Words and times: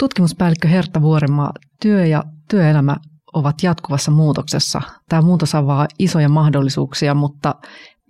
Tutkimuspäällikkö 0.00 0.68
Hertta 0.68 1.02
Vuorenmaa, 1.02 1.52
työ 1.82 2.06
ja 2.06 2.24
työelämä 2.50 2.96
ovat 3.32 3.62
jatkuvassa 3.62 4.10
muutoksessa. 4.10 4.82
Tämä 5.08 5.22
muutos 5.22 5.54
avaa 5.54 5.86
isoja 5.98 6.28
mahdollisuuksia, 6.28 7.14
mutta 7.14 7.54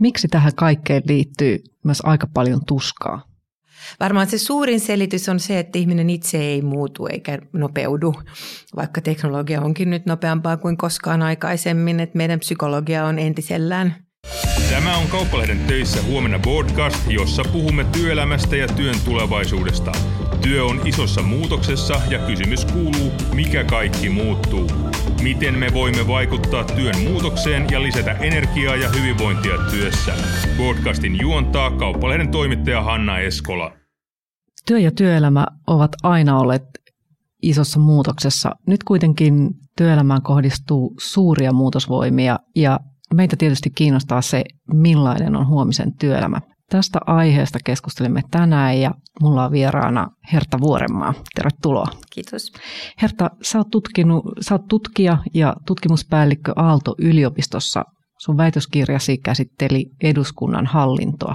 miksi 0.00 0.28
tähän 0.28 0.54
kaikkeen 0.54 1.02
liittyy 1.08 1.58
myös 1.84 2.00
aika 2.04 2.26
paljon 2.34 2.60
tuskaa? 2.66 3.22
Varmaan 4.00 4.26
se 4.26 4.38
suurin 4.38 4.80
selitys 4.80 5.28
on 5.28 5.40
se, 5.40 5.58
että 5.58 5.78
ihminen 5.78 6.10
itse 6.10 6.38
ei 6.38 6.62
muutu 6.62 7.06
eikä 7.06 7.38
nopeudu, 7.52 8.14
vaikka 8.76 9.00
teknologia 9.00 9.62
onkin 9.62 9.90
nyt 9.90 10.06
nopeampaa 10.06 10.56
kuin 10.56 10.76
koskaan 10.76 11.22
aikaisemmin, 11.22 12.00
että 12.00 12.18
meidän 12.18 12.38
psykologia 12.38 13.06
on 13.06 13.18
entisellään. 13.18 13.94
Tämä 14.70 14.96
on 14.96 15.06
Kauppalehden 15.06 15.60
töissä 15.66 16.02
huomenna 16.02 16.38
podcast, 16.38 16.98
jossa 17.08 17.42
puhumme 17.52 17.84
työelämästä 17.84 18.56
ja 18.56 18.68
työn 18.68 18.96
tulevaisuudesta. 19.04 19.92
Työ 20.42 20.64
on 20.64 20.80
isossa 20.84 21.22
muutoksessa 21.22 22.00
ja 22.10 22.18
kysymys 22.18 22.64
kuuluu, 22.64 23.12
mikä 23.34 23.64
kaikki 23.64 24.08
muuttuu. 24.08 24.70
Miten 25.22 25.58
me 25.58 25.66
voimme 25.74 26.06
vaikuttaa 26.08 26.64
työn 26.64 26.94
muutokseen 27.08 27.66
ja 27.70 27.82
lisätä 27.82 28.12
energiaa 28.12 28.76
ja 28.76 28.88
hyvinvointia 28.88 29.54
työssä? 29.70 30.14
Podcastin 30.56 31.20
juontaa 31.20 31.70
Kauppalehden 31.70 32.30
toimittaja 32.30 32.82
Hanna 32.82 33.18
Eskola. 33.18 33.72
Työ 34.66 34.78
ja 34.78 34.90
työelämä 34.90 35.46
ovat 35.66 35.90
aina 36.02 36.38
olleet 36.38 36.62
isossa 37.42 37.80
muutoksessa. 37.80 38.50
Nyt 38.66 38.84
kuitenkin 38.84 39.50
työelämään 39.76 40.22
kohdistuu 40.22 40.94
suuria 41.00 41.52
muutosvoimia 41.52 42.38
ja 42.56 42.80
meitä 43.14 43.36
tietysti 43.36 43.70
kiinnostaa 43.70 44.22
se, 44.22 44.44
millainen 44.74 45.36
on 45.36 45.46
huomisen 45.46 45.96
työelämä. 45.96 46.40
Tästä 46.70 46.98
aiheesta 47.06 47.58
keskustelemme 47.64 48.22
tänään 48.30 48.80
ja 48.80 48.90
mulla 49.20 49.44
on 49.44 49.52
vieraana 49.52 50.08
Herta 50.32 50.60
Vuorenmaa. 50.60 51.14
Tervetuloa. 51.34 51.86
Kiitos. 52.12 52.52
Herta, 53.02 53.30
sä 53.42 53.58
oot, 53.58 53.70
tutkinut, 53.70 54.24
sä 54.40 54.54
oot 54.54 54.66
tutkija 54.68 55.18
ja 55.34 55.54
tutkimuspäällikkö 55.66 56.52
Aalto-yliopistossa. 56.56 57.84
Sun 58.18 58.36
väitöskirjasi 58.36 59.18
käsitteli 59.18 59.86
eduskunnan 60.02 60.66
hallintoa. 60.66 61.34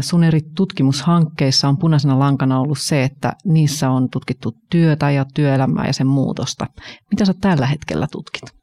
Sun 0.00 0.24
eri 0.24 0.40
tutkimushankkeissa 0.56 1.68
on 1.68 1.78
punaisena 1.78 2.18
lankana 2.18 2.60
ollut 2.60 2.78
se, 2.78 3.04
että 3.04 3.32
niissä 3.44 3.90
on 3.90 4.08
tutkittu 4.10 4.52
työtä 4.70 5.10
ja 5.10 5.24
työelämää 5.34 5.86
ja 5.86 5.92
sen 5.92 6.06
muutosta. 6.06 6.66
Mitä 7.10 7.24
sä 7.24 7.34
tällä 7.40 7.66
hetkellä 7.66 8.06
tutkit? 8.12 8.59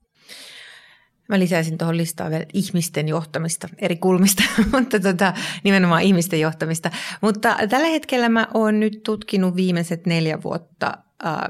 Mä 1.29 1.39
lisäisin 1.39 1.77
tuohon 1.77 1.97
listaan 1.97 2.31
vielä 2.31 2.45
ihmisten 2.53 3.07
johtamista 3.07 3.67
eri 3.77 3.95
kulmista, 3.95 4.43
mutta 4.73 4.99
tota, 4.99 5.33
nimenomaan 5.63 6.01
ihmisten 6.01 6.39
johtamista. 6.39 6.91
Mutta 7.21 7.57
tällä 7.69 7.87
hetkellä 7.87 8.29
mä 8.29 8.47
oon 8.53 8.79
nyt 8.79 9.03
tutkinut 9.03 9.55
viimeiset 9.55 10.05
neljä 10.05 10.43
vuotta. 10.43 10.97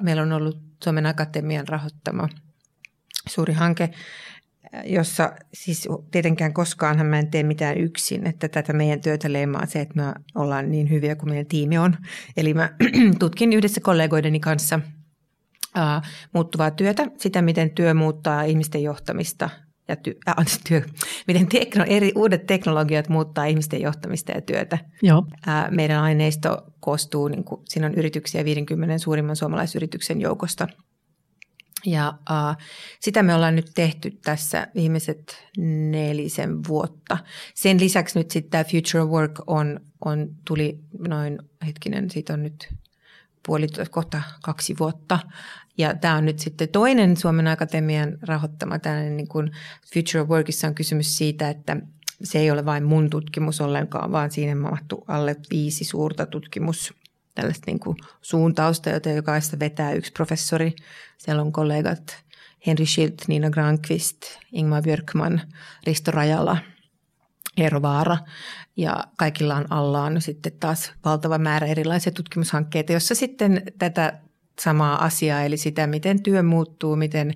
Meillä 0.01 0.21
on 0.21 0.33
ollut 0.33 0.57
Suomen 0.83 1.05
Akatemian 1.05 1.67
rahoittama 1.67 2.29
suuri 3.29 3.53
hanke, 3.53 3.89
jossa 4.85 5.31
siis 5.53 5.87
tietenkään 6.11 6.53
koskaanhan 6.53 7.07
mä 7.07 7.19
en 7.19 7.31
tee 7.31 7.43
mitään 7.43 7.77
yksin, 7.77 8.27
että 8.27 8.49
tätä 8.49 8.73
meidän 8.73 9.01
työtä 9.01 9.33
leimaa 9.33 9.65
se, 9.65 9.81
että 9.81 9.95
me 9.95 10.13
ollaan 10.35 10.71
niin 10.71 10.89
hyviä 10.89 11.15
kuin 11.15 11.29
meidän 11.29 11.45
tiimi 11.45 11.77
on. 11.77 11.97
Eli 12.37 12.53
mä 12.53 12.69
tutkin 13.19 13.53
yhdessä 13.53 13.81
kollegoideni 13.81 14.39
kanssa– 14.39 14.79
muuttuvaa 16.33 16.71
työtä, 16.71 17.07
sitä 17.17 17.41
miten 17.41 17.69
työ 17.69 17.93
muuttaa 17.93 18.43
ihmisten 18.43 18.83
johtamista 18.83 19.49
ja 19.87 19.95
ty, 19.95 20.17
äh, 20.29 20.35
työ, 20.67 20.81
miten 21.27 21.47
tekno, 21.47 21.85
eri 21.87 22.11
uudet 22.15 22.45
teknologiat 22.45 23.09
muuttaa 23.09 23.45
ihmisten 23.45 23.81
johtamista 23.81 24.31
ja 24.31 24.41
työtä. 24.41 24.77
Joo. 25.01 25.25
Äh, 25.47 25.71
meidän 25.71 26.03
aineisto 26.03 26.57
koostuu, 26.79 27.27
niin 27.27 27.43
kuin, 27.43 27.61
siinä 27.65 27.87
on 27.87 27.93
yrityksiä 27.93 28.45
50 28.45 28.97
suurimman 28.97 29.35
suomalaisyrityksen 29.35 30.21
joukosta. 30.21 30.67
Ja 31.85 32.13
äh, 32.31 32.57
sitä 32.99 33.23
me 33.23 33.35
ollaan 33.35 33.55
nyt 33.55 33.71
tehty 33.75 34.11
tässä 34.11 34.67
viimeiset 34.75 35.45
nelisen 35.91 36.67
vuotta. 36.67 37.17
Sen 37.53 37.79
lisäksi 37.79 38.19
nyt 38.19 38.31
sitten 38.31 38.51
tämä 38.51 38.63
Future 38.63 39.03
Work 39.03 39.41
on, 39.47 39.79
on, 40.05 40.29
tuli 40.47 40.79
noin, 41.07 41.39
hetkinen, 41.65 42.09
siitä 42.09 42.33
on 42.33 42.43
nyt 42.43 42.69
puolitoista, 43.45 43.93
kohta 43.93 44.21
kaksi 44.43 44.75
vuotta. 44.79 45.19
Ja 45.77 45.95
tämä 45.95 46.15
on 46.15 46.25
nyt 46.25 46.39
sitten 46.39 46.69
toinen 46.69 47.17
Suomen 47.17 47.47
Akatemian 47.47 48.17
rahoittama 48.21 48.79
tällainen 48.79 49.17
niin 49.17 49.27
kuin 49.27 49.51
Future 49.93 50.23
Workissa 50.23 50.67
on 50.67 50.75
kysymys 50.75 51.17
siitä, 51.17 51.49
että 51.49 51.77
se 52.23 52.39
ei 52.39 52.51
ole 52.51 52.65
vain 52.65 52.83
mun 52.83 53.09
tutkimus 53.09 53.61
ollenkaan, 53.61 54.11
vaan 54.11 54.31
siinä 54.31 54.55
mahtuu 54.55 55.05
alle 55.07 55.35
viisi 55.51 55.83
suurta 55.83 56.25
tutkimus 56.25 56.93
tällaista 57.35 57.63
niin 57.67 57.79
kuin 57.79 57.97
suuntausta, 58.21 58.89
jota 58.89 59.09
jokaista 59.09 59.59
vetää 59.59 59.93
yksi 59.93 60.11
professori. 60.11 60.75
Siellä 61.17 61.41
on 61.41 61.51
kollegat 61.51 62.23
Henry 62.67 62.85
Schilt, 62.85 63.27
Nina 63.27 63.49
Granqvist, 63.49 64.17
Ingmar 64.51 64.83
Björkman, 64.83 65.41
Risto 65.87 66.11
Rajala, 66.11 66.57
Eero 67.57 67.81
Vaara 67.81 68.17
ja 68.77 69.03
kaikilla 69.17 69.55
on 69.55 69.71
allaan 69.71 70.21
sitten 70.21 70.51
taas 70.59 70.91
valtava 71.05 71.37
määrä 71.37 71.67
erilaisia 71.67 72.11
tutkimushankkeita, 72.11 72.93
jossa 72.93 73.15
sitten 73.15 73.61
tätä 73.79 74.19
samaa 74.61 75.05
asiaa, 75.05 75.41
eli 75.41 75.57
sitä, 75.57 75.87
miten 75.87 76.23
työ 76.23 76.43
muuttuu, 76.43 76.95
miten 76.95 77.33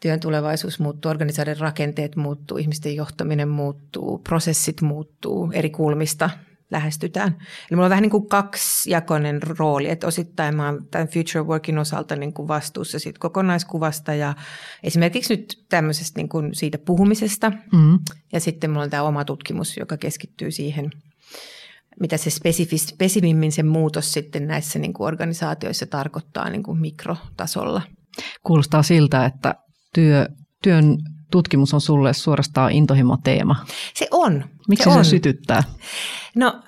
työn 0.00 0.20
tulevaisuus 0.20 0.80
muuttuu, 0.80 1.10
organisaatioiden 1.10 1.60
rakenteet 1.60 2.16
muuttuu, 2.16 2.58
ihmisten 2.58 2.96
johtaminen 2.96 3.48
muuttuu, 3.48 4.18
prosessit 4.18 4.80
muuttuu, 4.80 5.50
eri 5.52 5.70
kulmista 5.70 6.30
lähestytään. 6.70 7.28
Eli 7.38 7.76
mulla 7.76 7.86
on 7.86 7.90
vähän 7.90 8.02
niin 8.02 8.10
kuin 8.10 8.28
kaksijakoinen 8.28 9.42
rooli, 9.42 9.90
että 9.90 10.06
osittain 10.06 10.56
mä 10.56 10.66
oon 10.66 10.86
tämän 10.90 11.08
Future 11.08 11.44
Workin 11.44 11.78
osalta 11.78 12.16
niin 12.16 12.32
kuin 12.32 12.48
vastuussa 12.48 12.98
siitä 12.98 13.18
kokonaiskuvasta 13.18 14.14
ja 14.14 14.34
esimerkiksi 14.82 15.36
nyt 15.36 15.64
tämmöisestä 15.68 16.18
niin 16.20 16.28
kuin 16.28 16.54
siitä 16.54 16.78
puhumisesta. 16.78 17.50
Mm. 17.72 17.98
Ja 18.32 18.40
sitten 18.40 18.70
mulla 18.70 18.82
on 18.82 18.90
tämä 18.90 19.02
oma 19.02 19.24
tutkimus, 19.24 19.76
joka 19.76 19.96
keskittyy 19.96 20.50
siihen– 20.50 20.90
mitä 22.00 22.16
se 22.16 22.30
spesifis, 22.30 22.86
spesifimmin 22.86 23.52
se 23.52 23.62
muutos 23.62 24.12
sitten 24.12 24.46
näissä 24.46 24.78
niin 24.78 24.92
kuin 24.92 25.06
organisaatioissa 25.06 25.86
tarkoittaa 25.86 26.50
niin 26.50 26.62
kuin 26.62 26.80
mikrotasolla. 26.80 27.82
Kuulostaa 28.42 28.82
siltä, 28.82 29.24
että 29.24 29.54
työ, 29.94 30.28
työn 30.62 30.98
tutkimus 31.30 31.74
on 31.74 31.80
sulle 31.80 32.12
suorastaan 32.12 32.72
intohimo-teema. 32.72 33.66
Se 33.94 34.08
on. 34.10 34.44
Miksi 34.68 34.84
se, 34.84 34.90
se 34.90 34.98
on. 34.98 35.04
sytyttää? 35.04 35.62
No, 36.34 36.62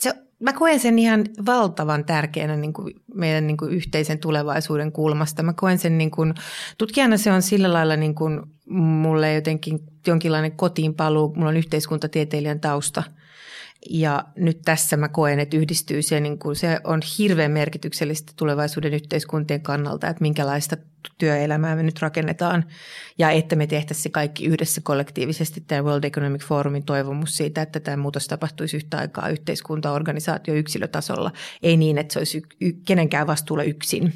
se, 0.00 0.14
mä 0.40 0.52
koen 0.52 0.80
sen 0.80 0.98
ihan 0.98 1.24
valtavan 1.46 2.04
tärkeänä 2.04 2.56
niin 2.56 2.72
kuin 2.72 2.94
meidän 3.14 3.46
niin 3.46 3.56
kuin 3.56 3.72
yhteisen 3.72 4.18
tulevaisuuden 4.18 4.92
kulmasta. 4.92 5.42
Mä 5.42 5.52
koen 5.52 5.78
sen 5.78 5.98
niin 5.98 6.10
kuin, 6.10 6.34
tutkijana 6.78 7.16
se 7.16 7.32
on 7.32 7.42
sillä 7.42 7.72
lailla 7.72 7.96
niin 7.96 8.14
kuin 8.14 8.40
mulle 8.74 9.34
jotenkin 9.34 9.78
jonkinlainen 10.06 10.52
kotiinpaluu. 10.52 11.34
Mulla 11.34 11.48
on 11.48 11.56
yhteiskuntatieteilijän 11.56 12.60
tausta– 12.60 13.02
ja 13.90 14.24
nyt 14.36 14.62
tässä 14.64 14.96
mä 14.96 15.08
koen, 15.08 15.40
että 15.40 15.56
yhdistyy 15.56 16.02
se, 16.02 16.20
niin 16.20 16.38
kuin 16.38 16.56
se 16.56 16.80
on 16.84 17.00
hirveän 17.18 17.50
merkityksellistä 17.50 18.32
tulevaisuuden 18.36 18.94
yhteiskuntien 18.94 19.60
kannalta, 19.60 20.08
että 20.08 20.22
minkälaista 20.22 20.76
työelämää 21.18 21.76
me 21.76 21.82
nyt 21.82 22.02
rakennetaan 22.02 22.64
ja 23.18 23.30
että 23.30 23.56
me 23.56 23.66
tehtäisiin 23.66 24.02
se 24.02 24.08
kaikki 24.08 24.46
yhdessä 24.46 24.80
kollektiivisesti. 24.84 25.60
Tämä 25.60 25.82
World 25.82 26.04
Economic 26.04 26.44
Forumin 26.44 26.84
toivomus 26.84 27.36
siitä, 27.36 27.62
että 27.62 27.80
tämä 27.80 27.96
muutos 27.96 28.28
tapahtuisi 28.28 28.76
yhtä 28.76 28.98
aikaa 28.98 29.28
yhteiskunta, 29.28 29.92
organisaatio, 29.92 30.54
yksilötasolla. 30.54 31.32
Ei 31.62 31.76
niin, 31.76 31.98
että 31.98 32.12
se 32.12 32.18
olisi 32.18 32.42
y- 32.60 32.72
kenenkään 32.84 33.26
vastuulla 33.26 33.62
yksin. 33.62 34.12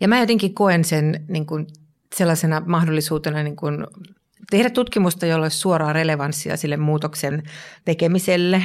Ja 0.00 0.08
mä 0.08 0.20
jotenkin 0.20 0.54
koen 0.54 0.84
sen 0.84 1.24
niin 1.28 1.46
kuin 1.46 1.66
sellaisena 2.14 2.62
mahdollisuutena 2.66 3.42
niin 3.42 3.56
kuin 3.56 3.86
tehdä 4.50 4.70
tutkimusta, 4.70 5.26
jolla 5.26 5.44
olisi 5.44 5.58
suoraa 5.58 5.92
relevanssia 5.92 6.56
sille 6.56 6.76
muutoksen 6.76 7.42
tekemiselle. 7.84 8.62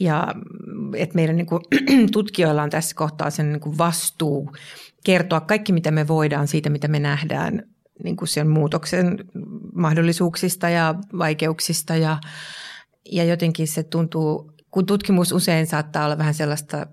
Ja 0.00 0.34
että 0.96 1.14
meidän 1.14 1.36
niin 1.36 1.46
kuin, 1.46 1.62
tutkijoilla 2.12 2.62
on 2.62 2.70
tässä 2.70 2.96
kohtaa 2.96 3.30
sen 3.30 3.52
niin 3.52 3.60
kuin 3.60 3.78
vastuu 3.78 4.52
kertoa 5.04 5.40
kaikki, 5.40 5.72
mitä 5.72 5.90
me 5.90 6.08
voidaan 6.08 6.48
siitä, 6.48 6.70
mitä 6.70 6.88
me 6.88 6.98
nähdään 6.98 7.62
niin 8.04 8.16
kuin 8.16 8.28
sen 8.28 8.48
muutoksen 8.48 9.18
mahdollisuuksista 9.74 10.68
ja 10.68 10.94
vaikeuksista. 11.18 11.96
Ja, 11.96 12.18
ja 13.12 13.24
jotenkin 13.24 13.68
se 13.68 13.82
tuntuu, 13.82 14.52
kun 14.70 14.86
tutkimus 14.86 15.32
usein 15.32 15.66
saattaa 15.66 16.04
olla 16.04 16.18
vähän 16.18 16.34
sellaista 16.34 16.86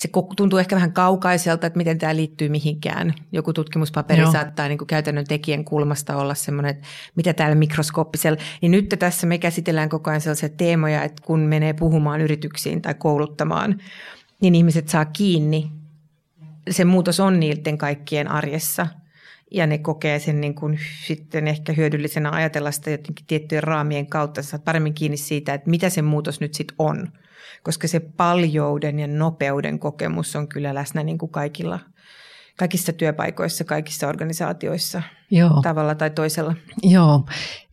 se 0.00 0.08
tuntuu 0.36 0.58
ehkä 0.58 0.76
vähän 0.76 0.92
kaukaiselta, 0.92 1.66
että 1.66 1.76
miten 1.76 1.98
tämä 1.98 2.16
liittyy 2.16 2.48
mihinkään. 2.48 3.14
Joku 3.32 3.52
tutkimuspaperi 3.52 4.20
Joo. 4.20 4.32
saattaa 4.32 4.68
niin 4.68 4.78
kuin 4.78 4.88
käytännön 4.88 5.24
tekijän 5.24 5.64
kulmasta 5.64 6.16
olla 6.16 6.34
semmoinen, 6.34 6.70
että 6.70 6.86
mitä 7.16 7.32
täällä 7.32 7.54
mikroskooppisella. 7.54 8.38
Niin 8.62 8.72
nyt 8.72 8.94
tässä 8.98 9.26
me 9.26 9.38
käsitellään 9.38 9.88
koko 9.88 10.10
ajan 10.10 10.20
sellaisia 10.20 10.48
teemoja, 10.48 11.02
että 11.02 11.22
kun 11.26 11.40
menee 11.40 11.72
puhumaan 11.72 12.20
yrityksiin 12.20 12.82
tai 12.82 12.94
kouluttamaan, 12.94 13.78
niin 14.40 14.54
ihmiset 14.54 14.88
saa 14.88 15.04
kiinni. 15.04 15.70
Se 16.70 16.84
muutos 16.84 17.20
on 17.20 17.40
niiden 17.40 17.78
kaikkien 17.78 18.28
arjessa. 18.28 18.86
Ja 19.50 19.66
ne 19.66 19.78
kokee 19.78 20.18
sen 20.18 20.40
niin 20.40 20.54
kuin 20.54 20.78
sitten 21.06 21.48
ehkä 21.48 21.72
hyödyllisenä 21.72 22.30
ajatella 22.30 22.70
sitä 22.70 22.90
jotenkin 22.90 23.26
tiettyjen 23.26 23.62
raamien 23.62 24.06
kautta. 24.06 24.42
Sä 24.42 24.48
saat 24.48 24.64
paremmin 24.64 24.94
kiinni 24.94 25.16
siitä, 25.16 25.54
että 25.54 25.70
mitä 25.70 25.90
se 25.90 26.02
muutos 26.02 26.40
nyt 26.40 26.54
sitten 26.54 26.74
on. 26.78 27.08
Koska 27.62 27.88
se 27.88 28.00
paljouden 28.00 28.98
ja 28.98 29.06
nopeuden 29.06 29.78
kokemus 29.78 30.36
on 30.36 30.48
kyllä 30.48 30.74
läsnä 30.74 31.02
niin 31.02 31.18
kuin 31.18 31.32
kaikilla, 31.32 31.78
kaikissa 32.58 32.92
työpaikoissa, 32.92 33.64
kaikissa 33.64 34.08
organisaatioissa 34.08 35.02
Joo. 35.30 35.60
tavalla 35.62 35.94
tai 35.94 36.10
toisella. 36.10 36.54
Joo, 36.82 37.24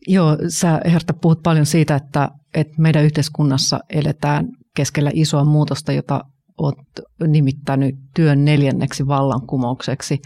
Joo 0.08 0.36
sä 0.48 0.80
Herta 0.92 1.14
puhut 1.14 1.42
paljon 1.42 1.66
siitä, 1.66 1.94
että, 1.94 2.28
että 2.54 2.74
meidän 2.78 3.04
yhteiskunnassa 3.04 3.80
eletään 3.90 4.48
keskellä 4.76 5.10
isoa 5.14 5.44
muutosta, 5.44 5.92
jota 5.92 6.24
olet 6.58 6.78
nimittänyt 7.26 7.94
työn 8.14 8.44
neljänneksi 8.44 9.06
vallankumoukseksi. 9.06 10.18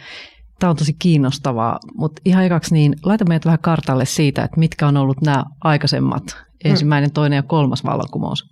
Tämä 0.63 0.71
on 0.71 0.77
tosi 0.77 0.97
kiinnostavaa, 0.99 1.79
mutta 1.95 2.23
ihan 2.25 2.45
ekaksi 2.45 2.75
niin 2.75 2.97
laita 3.03 3.25
meidät 3.25 3.45
vähän 3.45 3.59
kartalle 3.59 4.05
siitä, 4.05 4.43
että 4.43 4.61
mitkä 4.61 4.87
on 4.87 4.97
ollut 4.97 5.21
nämä 5.23 5.45
aikaisemmat, 5.61 6.37
ensimmäinen, 6.65 7.13
toinen 7.13 7.37
ja 7.37 7.43
kolmas 7.43 7.85
vallankumous. 7.85 8.51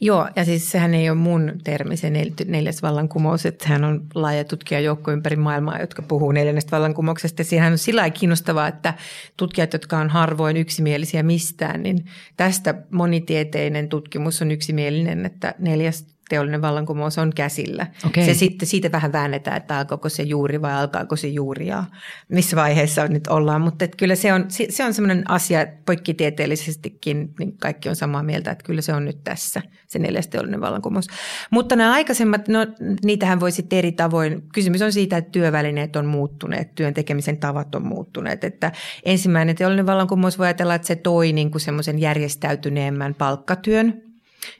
Joo, 0.00 0.28
ja 0.36 0.44
siis 0.44 0.70
sehän 0.70 0.94
ei 0.94 1.10
ole 1.10 1.18
mun 1.18 1.52
termi, 1.64 1.96
se 1.96 2.12
neljäs 2.46 2.82
vallankumous, 2.82 3.46
että 3.46 3.64
sehän 3.64 3.84
on 3.84 4.06
laaja 4.14 4.44
tutkijajoukko 4.44 5.10
ympäri 5.12 5.36
maailmaa, 5.36 5.80
jotka 5.80 6.02
puhuu 6.02 6.32
neljännestä 6.32 6.76
vallankumouksesta. 6.76 7.44
Siinähän 7.44 7.72
on 7.72 7.78
sillä 7.78 8.10
kiinnostavaa, 8.10 8.68
että 8.68 8.94
tutkijat, 9.36 9.72
jotka 9.72 9.98
on 9.98 10.08
harvoin 10.08 10.56
yksimielisiä 10.56 11.22
mistään, 11.22 11.82
niin 11.82 12.04
tästä 12.36 12.74
monitieteinen 12.90 13.88
tutkimus 13.88 14.42
on 14.42 14.50
yksimielinen, 14.50 15.26
että 15.26 15.54
neljäs 15.58 16.17
teollinen 16.28 16.62
vallankumous 16.62 17.18
on 17.18 17.32
käsillä. 17.34 17.86
Okay. 18.06 18.24
Se 18.24 18.34
sitten 18.34 18.68
siitä 18.68 18.92
vähän 18.92 19.12
väännetään, 19.12 19.56
että 19.56 19.78
alkoiko 19.78 20.08
se 20.08 20.22
juuri 20.22 20.62
vai 20.62 20.72
alkaako 20.72 21.16
se 21.16 21.28
juuri 21.28 21.66
ja 21.66 21.84
missä 22.28 22.56
vaiheessa 22.56 23.08
nyt 23.08 23.26
ollaan. 23.26 23.60
Mutta 23.60 23.88
kyllä 23.96 24.14
se 24.14 24.32
on, 24.32 24.44
se 24.48 24.84
on 24.84 24.94
sellainen 24.94 25.30
asia 25.30 25.66
poikkitieteellisestikin, 25.86 27.34
niin 27.38 27.58
kaikki 27.58 27.88
on 27.88 27.96
samaa 27.96 28.22
mieltä, 28.22 28.50
että 28.50 28.64
kyllä 28.64 28.82
se 28.82 28.92
on 28.92 29.04
nyt 29.04 29.24
tässä, 29.24 29.62
se 29.86 29.98
neljäs 29.98 30.28
teollinen 30.28 30.60
vallankumous. 30.60 31.06
Mutta 31.50 31.76
nämä 31.76 31.92
aikaisemmat, 31.92 32.48
no 32.48 32.66
niitähän 33.04 33.40
voi 33.40 33.52
sitten 33.52 33.78
eri 33.78 33.92
tavoin. 33.92 34.42
Kysymys 34.54 34.82
on 34.82 34.92
siitä, 34.92 35.16
että 35.16 35.30
työvälineet 35.30 35.96
on 35.96 36.06
muuttuneet, 36.06 36.74
työn 36.74 36.94
tekemisen 36.94 37.36
tavat 37.36 37.74
on 37.74 37.86
muuttuneet. 37.86 38.44
Että 38.44 38.72
ensimmäinen 39.04 39.56
teollinen 39.56 39.86
vallankumous 39.86 40.38
voi 40.38 40.46
ajatella, 40.46 40.74
että 40.74 40.86
se 40.88 40.96
toi 40.96 41.32
niin 41.32 41.50
kuin 41.50 41.60
semmoisen 41.60 41.98
järjestäytyneemmän 41.98 43.14
palkkatyön, 43.14 44.07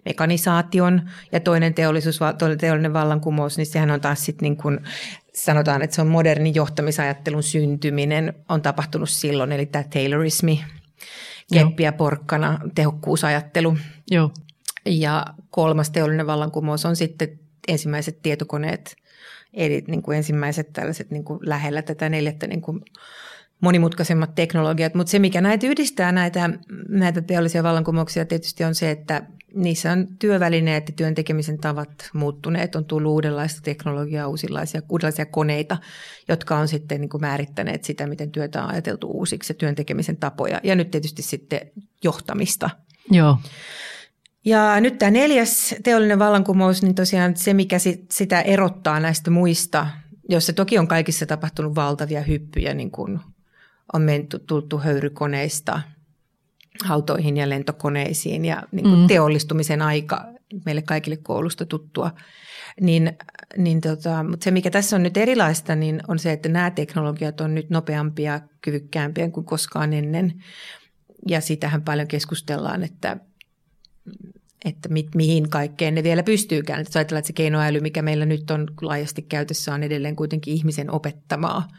mekanisaation 0.05 1.11
ja 1.33 1.41
toinen 1.41 1.75
teollisuus, 1.75 2.21
teollinen 2.61 2.93
vallankumous, 2.93 3.57
niin 3.57 3.67
sehän 3.67 3.91
on 3.91 4.01
taas 4.01 4.25
sitten 4.25 4.45
niin 4.45 4.57
kuin 4.57 4.81
sanotaan, 5.35 5.83
että 5.83 5.97
se 5.97 6.03
on 6.03 6.09
modernin 6.09 6.55
johtamisajattelun 6.55 7.43
syntyminen 7.43 8.35
on 8.49 8.63
tapahtunut 8.63 9.11
silloin, 9.11 9.53
eli 9.53 9.67
tämä 9.67 9.85
Taylorismi, 9.85 10.65
keppi 11.53 11.83
ja 11.83 11.93
porkkana, 11.93 12.59
tehokkuusajattelu. 12.75 13.77
Joo. 14.11 14.31
Ja 14.87 15.27
kolmas 15.51 15.91
teollinen 15.91 16.27
vallankumous 16.27 16.85
on 16.85 16.97
sitten 16.97 17.39
ensimmäiset 17.69 18.23
tietokoneet, 18.23 18.97
eli 19.55 19.85
niin 19.87 20.03
kuin 20.03 20.17
ensimmäiset 20.17 20.73
tällaiset 20.73 21.11
niin 21.11 21.25
kuin 21.25 21.39
lähellä 21.43 21.83
tätä 21.83 22.09
neljättä 22.09 22.47
niin 22.47 22.61
kuin 22.61 22.81
monimutkaisemmat 23.61 24.35
teknologiat, 24.35 24.95
mutta 24.95 25.11
se 25.11 25.19
mikä 25.19 25.41
näitä 25.41 25.67
yhdistää 25.67 26.13
näitä, 26.13 26.51
näitä 26.89 27.23
teollisia 27.23 27.63
vallankumouksia 27.63 28.25
tietysti 28.25 28.65
on 28.65 28.75
se, 28.75 28.91
että 28.91 29.23
niissä 29.55 29.93
on 29.93 30.07
työvälineet 30.19 30.89
ja 30.89 30.95
työn 30.97 31.15
tekemisen 31.15 31.59
tavat 31.59 32.11
muuttuneet, 32.13 32.75
on 32.75 32.85
tullut 32.85 33.13
uudenlaista 33.13 33.61
teknologiaa, 33.63 34.29
uudenlaisia, 34.29 34.83
uudenlaisia 34.89 35.27
koneita, 35.27 35.77
jotka 36.29 36.57
on 36.57 36.69
sitten 36.69 37.01
niin 37.01 37.09
kuin 37.09 37.21
määrittäneet 37.21 37.85
sitä, 37.85 38.07
miten 38.07 38.31
työtä 38.31 38.63
on 38.63 38.71
ajateltu 38.71 39.11
uusiksi 39.11 39.53
ja 39.53 39.55
työn 39.55 39.75
tekemisen 39.75 40.17
tapoja 40.17 40.61
ja 40.63 40.75
nyt 40.75 40.91
tietysti 40.91 41.23
sitten 41.23 41.61
johtamista. 42.05 42.71
Joo. 43.11 43.39
Ja 44.45 44.81
nyt 44.81 44.99
tämä 44.99 45.11
neljäs 45.11 45.75
teollinen 45.83 46.19
vallankumous, 46.19 46.83
niin 46.83 46.95
tosiaan 46.95 47.37
se, 47.37 47.55
mikä 47.55 47.77
sitä 48.11 48.41
erottaa 48.41 49.01
näistä 49.01 49.31
muista, 49.31 49.87
jossa 50.29 50.53
toki 50.53 50.79
on 50.79 50.89
kaikissa 50.89 51.27
tapahtunut 51.27 51.75
valtavia 51.75 52.23
hyppyjä, 52.23 52.75
niin 52.75 52.91
kuin 52.91 53.21
on 53.93 54.03
menty, 54.03 54.39
tultu 54.39 54.79
höyrykoneista 54.79 55.81
autoihin 56.89 57.37
ja 57.37 57.49
lentokoneisiin 57.49 58.45
ja 58.45 58.63
niin 58.73 58.85
kuin 58.85 58.99
mm. 58.99 59.07
teollistumisen 59.07 59.83
aika 59.83 60.25
meille 60.67 60.83
kaikille 60.83 61.17
koulusta 61.17 61.67
tuttua. 61.67 62.11
Niin, 62.81 63.19
niin 63.57 63.81
tota, 63.81 64.23
mutta 64.23 64.45
se, 64.45 64.51
mikä 64.51 64.71
tässä 64.71 64.97
on 64.97 65.03
nyt 65.03 65.17
erilaista, 65.17 65.75
niin 65.75 66.01
on 66.09 66.19
se, 66.19 66.33
että 66.33 66.49
nämä 66.49 66.71
teknologiat 66.71 67.41
on 67.41 67.55
nyt 67.55 67.71
nopeampia, 67.71 68.41
kyvykkäämpiä 68.61 69.31
kuin 69.31 69.47
koskaan 69.47 69.93
ennen. 69.93 70.45
Ja 71.29 71.41
sitähän 71.41 71.83
paljon 71.83 72.09
keskustellaan, 72.09 72.83
että, 72.83 73.17
että 74.65 74.89
mi, 74.89 75.09
mihin 75.15 75.49
kaikkeen 75.49 75.95
ne 75.95 76.03
vielä 76.03 76.23
pystyykään. 76.23 76.81
Että 76.81 76.99
ajatellaan, 76.99 77.19
että 77.19 77.27
se 77.27 77.33
keinoäly, 77.33 77.81
mikä 77.81 78.03
meillä 78.03 78.27
nyt 78.27 78.51
on 78.51 78.69
laajasti 78.83 79.23
käytössä, 79.23 79.75
on 79.75 79.83
edelleen 79.83 80.17
kuitenkin 80.17 80.55
ihmisen 80.55 80.91
opettamaa– 80.91 81.69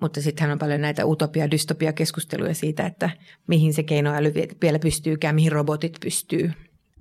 mutta 0.00 0.22
sittenhän 0.22 0.52
on 0.52 0.58
paljon 0.58 0.80
näitä 0.80 1.02
utopia- 1.04 1.50
dystopia 1.50 1.92
keskusteluja 1.92 2.54
siitä, 2.54 2.86
että 2.86 3.10
mihin 3.46 3.74
se 3.74 3.82
keinoäly 3.82 4.32
vielä 4.62 4.78
pystyykään, 4.78 5.34
mihin 5.34 5.52
robotit 5.52 5.96
pystyy. 6.02 6.52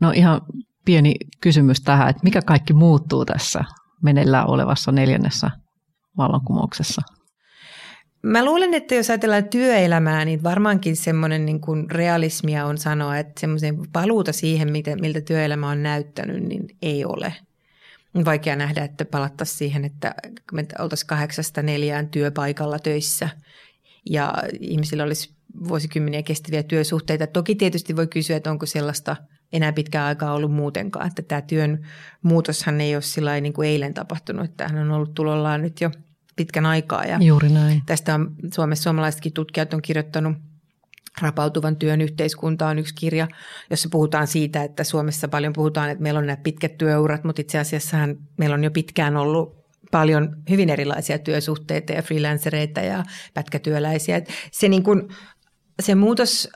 No 0.02 0.12
ihan 0.12 0.42
pieni 0.86 1.14
kysymys 1.42 1.82
tähän, 1.82 2.10
että 2.10 2.24
mikä 2.24 2.42
kaikki 2.42 2.74
muuttuu 2.74 3.26
tässä 3.26 3.64
meneillään 4.04 4.50
olevassa 4.50 4.92
neljännessä 4.92 5.52
vallankumouksessa? 6.18 7.02
Mä 8.24 8.46
luulen, 8.46 8.74
että 8.74 8.96
jos 8.96 9.10
ajatellaan 9.10 9.50
työelämää, 9.50 10.26
niin 10.26 10.44
varmaankin 10.44 10.96
semmoinen 10.96 11.46
niin 11.46 11.62
kuin 11.62 11.92
realismia 11.92 12.66
on 12.66 12.78
sanoa, 12.78 13.18
että 13.18 13.40
semmoisen 13.40 13.78
paluuta 13.94 14.34
siihen, 14.34 14.72
miltä 15.02 15.22
työelämä 15.22 15.70
on 15.70 15.84
näyttänyt, 15.84 16.44
niin 16.44 16.66
ei 16.82 17.06
ole– 17.06 17.34
vaikea 18.26 18.56
nähdä, 18.56 18.84
että 18.84 19.06
palattaisiin 19.06 19.58
siihen, 19.58 19.86
että 19.86 20.16
me 20.54 20.66
oltaisiin 20.80 21.08
kahdeksasta 21.08 21.62
neljään 21.62 22.10
työpaikalla 22.10 22.80
töissä 22.80 23.30
ja 24.10 24.34
ihmisillä 24.60 25.04
olisi 25.04 25.36
vuosikymmeniä 25.68 26.24
kestäviä 26.24 26.64
työsuhteita. 26.64 27.28
Toki 27.28 27.56
tietysti 27.56 27.96
voi 27.96 28.08
kysyä, 28.08 28.38
että 28.38 28.52
onko 28.52 28.66
sellaista 28.66 29.16
enää 29.54 29.74
pitkään 29.74 30.08
aikaa 30.08 30.34
ollut 30.34 30.52
muutenkaan, 30.52 31.08
että 31.08 31.22
tämä 31.22 31.42
työn 31.42 31.88
muutoshan 32.22 32.82
ei 32.82 32.96
ole 32.96 33.02
sillä 33.02 33.42
niin 33.42 33.54
kuin 33.54 33.70
eilen 33.70 33.94
tapahtunut, 33.94 34.46
että 34.46 34.68
tämähän 34.68 34.88
on 34.90 34.96
ollut 34.96 35.14
tulollaan 35.14 35.62
nyt 35.62 35.82
jo 35.82 35.92
pitkän 36.36 36.66
aikaa. 36.66 37.06
Ja 37.06 37.18
Juuri 37.22 37.50
näin. 37.50 37.82
Tästä 37.86 38.16
on 38.16 38.36
Suomessa 38.54 38.84
suomalaisetkin 38.84 39.34
tutkijat 39.34 39.74
on 39.74 39.82
kirjoittanut– 39.82 40.38
Rapautuvan 41.22 41.76
työn 41.76 42.02
yhteiskunta 42.02 42.68
on 42.68 42.80
yksi 42.80 42.96
kirja, 42.96 43.28
jossa 43.70 43.90
puhutaan 43.92 44.28
siitä, 44.28 44.64
että 44.64 44.84
Suomessa 44.84 45.28
paljon 45.28 45.54
puhutaan, 45.54 45.90
että 45.90 46.04
meillä 46.04 46.18
on 46.18 46.26
nämä 46.28 46.38
pitkät 46.38 46.78
työurat, 46.78 47.24
mutta 47.24 47.42
itse 47.42 47.60
asiassa 47.60 47.98
meillä 48.38 48.54
on 48.54 48.64
jo 48.64 48.72
pitkään 48.72 49.18
ollut 49.18 49.58
paljon 49.92 50.36
hyvin 50.50 50.70
erilaisia 50.70 51.20
työsuhteita 51.20 51.94
ja 51.94 52.02
freelancereita 52.02 52.80
ja 52.80 53.04
pätkätyöläisiä. 53.34 54.22
Se, 54.52 54.68
niin 54.68 54.84
kuin, 54.84 55.08
se 55.82 55.96
muutos, 55.96 56.50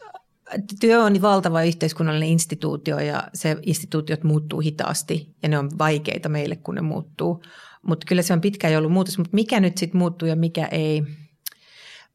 työ 0.79 1.03
on 1.03 1.21
valtava 1.21 1.63
yhteiskunnallinen 1.63 2.29
instituutio 2.29 2.99
ja 2.99 3.23
se 3.33 3.57
instituutiot 3.61 4.23
muuttuu 4.23 4.59
hitaasti 4.59 5.35
ja 5.43 5.49
ne 5.49 5.59
on 5.59 5.69
vaikeita 5.79 6.29
meille, 6.29 6.55
kun 6.55 6.75
ne 6.75 6.81
muuttuu. 6.81 7.43
Mutta 7.81 8.05
kyllä 8.05 8.21
se 8.21 8.33
on 8.33 8.41
pitkään 8.41 8.73
jo 8.73 8.79
ollut 8.79 8.91
muutos, 8.91 9.17
mutta 9.17 9.35
mikä 9.35 9.59
nyt 9.59 9.77
sitten 9.77 9.99
muuttuu 9.99 10.27
ja 10.27 10.35
mikä 10.35 10.65
ei– 10.65 11.03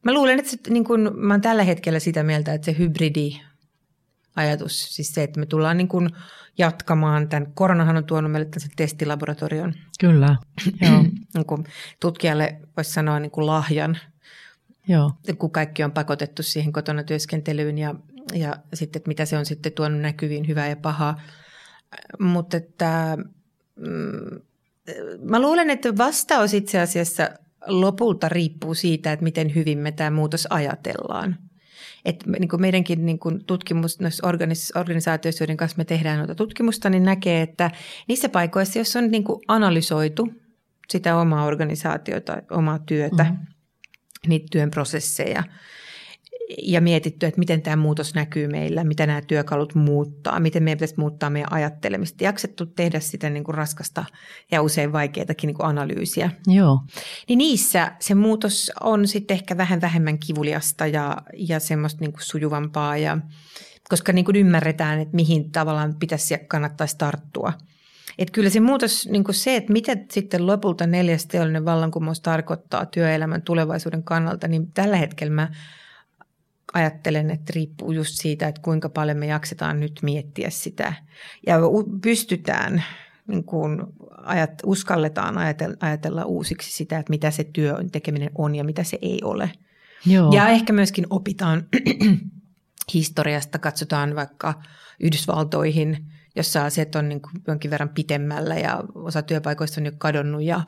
Mä 0.06 0.14
luulen, 0.14 0.38
että 0.38 0.50
se, 0.50 0.56
niin 0.68 0.84
kun, 0.84 1.10
mä 1.14 1.34
oon 1.34 1.40
tällä 1.40 1.62
hetkellä 1.62 1.98
sitä 1.98 2.22
mieltä, 2.22 2.54
että 2.54 2.64
se 2.64 2.78
hybridi 2.78 3.40
ajatus, 4.36 4.96
siis 4.96 5.14
se, 5.14 5.22
että 5.22 5.40
me 5.40 5.46
tullaan 5.46 5.76
niin 5.76 5.88
kun 5.88 6.10
jatkamaan 6.58 7.28
tämän, 7.28 7.52
koronahan 7.54 7.96
on 7.96 8.04
tuonut 8.04 8.32
meille 8.32 8.48
tämän 8.48 8.68
testilaboratorion. 8.76 9.74
Kyllä, 10.00 10.36
joo. 10.82 11.04
niin 11.34 11.46
kun 11.46 11.64
tutkijalle 12.00 12.60
voisi 12.76 12.92
sanoa 12.92 13.20
niin 13.20 13.30
kuin 13.30 13.46
lahjan, 13.46 13.98
joo. 14.88 15.12
kun 15.38 15.50
kaikki 15.50 15.84
on 15.84 15.92
pakotettu 15.92 16.42
siihen 16.42 16.72
kotona 16.72 17.04
työskentelyyn 17.04 17.78
ja, 17.78 17.94
ja 18.34 18.56
sitten, 18.74 19.00
että 19.00 19.08
mitä 19.08 19.24
se 19.24 19.38
on 19.38 19.46
sitten 19.46 19.72
tuonut 19.72 20.00
näkyviin, 20.00 20.48
hyvää 20.48 20.68
ja 20.68 20.76
pahaa. 20.76 21.20
Mutta 22.18 22.56
että 22.56 23.18
mm, 23.76 24.40
mä 25.20 25.40
luulen, 25.40 25.70
että 25.70 25.96
vastaus 25.96 26.54
itse 26.54 26.80
asiassa 26.80 27.30
lopulta 27.66 28.28
riippuu 28.28 28.74
siitä, 28.74 29.12
että 29.12 29.24
miten 29.24 29.54
hyvin 29.54 29.78
me 29.78 29.92
tämä 29.92 30.10
muutos 30.10 30.46
ajatellaan. 30.50 31.36
Et 32.04 32.24
niin 32.38 32.48
kuin 32.48 32.60
meidänkin 32.60 33.06
niin 33.06 33.18
kuin 33.18 33.44
tutkimus 33.44 34.00
noissa 34.00 34.28
organisaatioissa, 34.74 35.42
joiden 35.44 35.56
kanssa 35.56 35.78
me 35.78 35.84
tehdään 35.84 36.18
noita 36.18 36.34
tutkimusta, 36.34 36.90
niin 36.90 37.02
näkee, 37.02 37.42
että 37.42 37.70
niissä 38.08 38.28
paikoissa, 38.28 38.78
jos 38.78 38.96
on 38.96 39.10
niin 39.10 39.24
kuin 39.24 39.40
analysoitu 39.48 40.28
sitä 40.90 41.16
omaa 41.16 41.44
organisaatiota, 41.44 42.42
omaa 42.50 42.78
työtä, 42.78 43.24
mm-hmm. 43.24 43.46
niitä 44.26 44.46
työn 44.50 44.70
prosesseja, 44.70 45.42
ja 46.62 46.80
mietitty, 46.80 47.26
että 47.26 47.38
miten 47.38 47.62
tämä 47.62 47.76
muutos 47.76 48.14
näkyy 48.14 48.48
meillä, 48.48 48.84
mitä 48.84 49.06
nämä 49.06 49.20
työkalut 49.20 49.74
muuttaa, 49.74 50.40
miten 50.40 50.62
meidän 50.62 50.76
pitäisi 50.76 50.94
muuttaa 50.98 51.30
meidän 51.30 51.52
ajattelemista. 51.52 52.24
Jaksettu 52.24 52.66
tehdä 52.66 53.00
sitä 53.00 53.30
niin 53.30 53.44
kuin 53.44 53.54
raskasta 53.54 54.04
ja 54.50 54.62
usein 54.62 54.92
vaikeatakin 54.92 55.48
niin 55.48 55.56
kuin 55.56 55.66
analyysiä. 55.66 56.30
Joo. 56.46 56.80
Niin 57.28 57.38
niissä 57.38 57.92
se 58.00 58.14
muutos 58.14 58.72
on 58.80 59.08
sitten 59.08 59.34
ehkä 59.34 59.56
vähän 59.56 59.80
vähemmän 59.80 60.18
kivuliasta 60.18 60.86
ja, 60.86 61.16
ja 61.34 61.60
semmoista 61.60 62.00
niin 62.00 62.12
kuin 62.12 62.22
sujuvampaa, 62.22 62.96
ja, 62.96 63.18
koska 63.88 64.12
niin 64.12 64.24
kuin 64.24 64.36
ymmärretään, 64.36 65.00
että 65.00 65.16
mihin 65.16 65.52
tavallaan 65.52 65.94
pitäisi 65.98 66.34
ja 66.34 66.38
kannattaisi 66.48 66.98
tarttua. 66.98 67.52
Että 68.18 68.32
kyllä 68.32 68.50
se 68.50 68.60
muutos, 68.60 69.08
niin 69.08 69.24
kuin 69.24 69.34
se, 69.34 69.56
että 69.56 69.72
mitä 69.72 69.96
sitten 70.12 70.46
lopulta 70.46 70.86
neljäs 70.86 71.26
teollinen 71.26 71.64
vallankumous 71.64 72.20
tarkoittaa 72.20 72.86
työelämän 72.86 73.42
tulevaisuuden 73.42 74.02
kannalta, 74.02 74.48
niin 74.48 74.72
tällä 74.72 74.96
hetkellä 74.96 75.32
mä 75.32 75.48
ajattelen, 76.72 77.30
että 77.30 77.52
riippuu 77.54 77.92
just 77.92 78.14
siitä, 78.14 78.48
että 78.48 78.60
kuinka 78.62 78.88
paljon 78.88 79.16
me 79.16 79.26
jaksetaan 79.26 79.80
nyt 79.80 80.00
miettiä 80.02 80.50
sitä 80.50 80.92
ja 81.46 81.58
pystytään 82.02 82.84
niin 83.26 83.44
kuin 83.44 83.82
ajat, 84.22 84.50
uskalletaan 84.64 85.38
ajatella, 85.38 85.76
ajatella 85.80 86.24
uusiksi 86.24 86.72
sitä, 86.72 86.98
että 86.98 87.10
mitä 87.10 87.30
se 87.30 87.44
työ 87.44 87.76
tekeminen 87.92 88.30
on 88.34 88.54
ja 88.54 88.64
mitä 88.64 88.84
se 88.84 88.98
ei 89.02 89.20
ole. 89.24 89.50
Joo. 90.06 90.32
Ja 90.32 90.48
ehkä 90.48 90.72
myöskin 90.72 91.06
opitaan 91.10 91.66
historiasta, 92.94 93.58
katsotaan 93.58 94.16
vaikka 94.16 94.62
Yhdysvaltoihin, 95.00 96.06
jossa 96.36 96.64
asiat 96.64 96.94
on 96.94 97.08
niin 97.08 97.22
kuin 97.22 97.32
jonkin 97.46 97.70
verran 97.70 97.88
pitemmällä 97.88 98.54
ja 98.54 98.84
osa 98.94 99.22
työpaikoista 99.22 99.80
on 99.80 99.86
jo 99.86 99.92
kadonnut 99.98 100.42
ja 100.42 100.64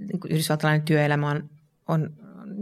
niin 0.00 0.20
kuin 0.20 0.32
yhdysvaltalainen 0.32 0.84
työelämä 0.84 1.30
on, 1.30 1.50
on 1.88 2.10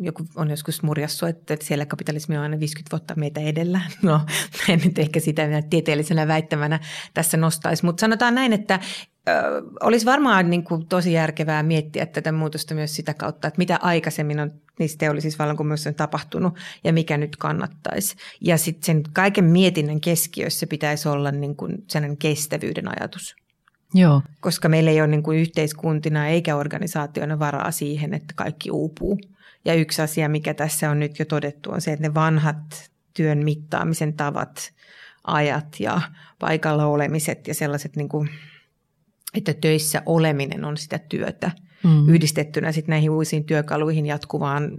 joku 0.01 0.25
on 0.37 0.51
joskus 0.51 0.83
murjassu, 0.83 1.27
että 1.27 1.57
siellä 1.63 1.87
kapitalismi 1.87 2.37
on 2.37 2.43
aina 2.43 2.61
50 2.61 2.97
vuotta 2.97 3.15
meitä 3.17 3.41
edellä. 3.41 3.81
No, 4.03 4.21
en 4.69 4.81
nyt 4.85 4.99
ehkä 4.99 5.21
sitä 5.21 5.63
tieteellisenä 5.71 6.29
väittämänä 6.29 6.81
tässä 7.15 7.37
nostaisi, 7.37 7.85
mutta 7.85 8.01
sanotaan 8.01 8.35
näin, 8.35 8.53
että 8.53 8.81
ö, 9.29 9.33
olisi 9.81 10.07
varmaan 10.07 10.51
niin 10.51 10.65
kuin 10.65 10.87
tosi 10.87 11.13
järkevää 11.13 11.63
miettiä 11.63 12.07
tätä 12.07 12.33
muutosta 12.33 12.75
myös 12.75 12.97
sitä 12.97 13.15
kautta, 13.15 13.49
että 13.49 13.59
mitä 13.59 13.79
aikaisemmin 13.83 14.41
on 14.41 14.53
niissä 14.79 14.99
teollisissa 14.99 15.39
vallankumouksissa 15.39 15.91
on 15.91 15.95
tapahtunut 15.95 16.59
ja 16.85 16.93
mikä 16.93 17.17
nyt 17.17 17.37
kannattaisi. 17.37 18.17
Ja 18.41 18.59
sitten 18.59 18.87
sen 18.87 19.03
kaiken 19.13 19.45
mietinnän 19.45 20.01
keskiössä 20.01 20.67
pitäisi 20.67 21.09
olla 21.09 21.31
niin 21.31 21.57
kuin 21.57 21.85
sellainen 21.89 22.17
kestävyyden 22.17 23.01
ajatus. 23.01 23.37
Joo. 23.95 24.23
Koska 24.41 24.69
meillä 24.69 24.91
ei 24.91 25.01
ole 25.01 25.09
niin 25.09 25.23
kuin 25.23 25.39
yhteiskuntina 25.39 26.29
eikä 26.29 26.57
organisaationa 26.57 27.39
varaa 27.39 27.71
siihen, 27.71 28.15
että 28.15 28.35
kaikki 28.37 28.71
uupuu. 28.71 29.19
Ja 29.65 29.75
yksi 29.75 30.03
asia, 30.03 30.29
mikä 30.29 30.55
tässä 30.55 30.91
on 30.91 31.01
nyt 31.01 31.19
jo 31.19 31.25
todettu, 31.25 31.71
on 31.71 31.81
se, 31.81 31.93
että 31.93 32.09
ne 32.09 32.15
vanhat 32.15 32.91
työn 33.15 33.45
mittaamisen 33.45 34.15
tavat, 34.15 34.73
ajat 35.25 35.81
ja 35.81 36.01
paikalla 36.39 36.87
olemiset 36.87 37.49
ja 37.49 37.55
sellaiset, 37.55 37.97
niin 37.97 38.09
kuin, 38.09 38.31
että 39.35 39.55
töissä 39.55 40.03
oleminen 40.07 40.65
on 40.65 40.77
sitä 40.77 40.99
työtä 40.99 41.51
mm. 41.85 42.09
yhdistettynä 42.09 42.73
sitten 42.73 42.93
näihin 42.93 43.11
uusiin 43.11 43.45
työkaluihin 43.45 44.07
jatkuvaan 44.07 44.79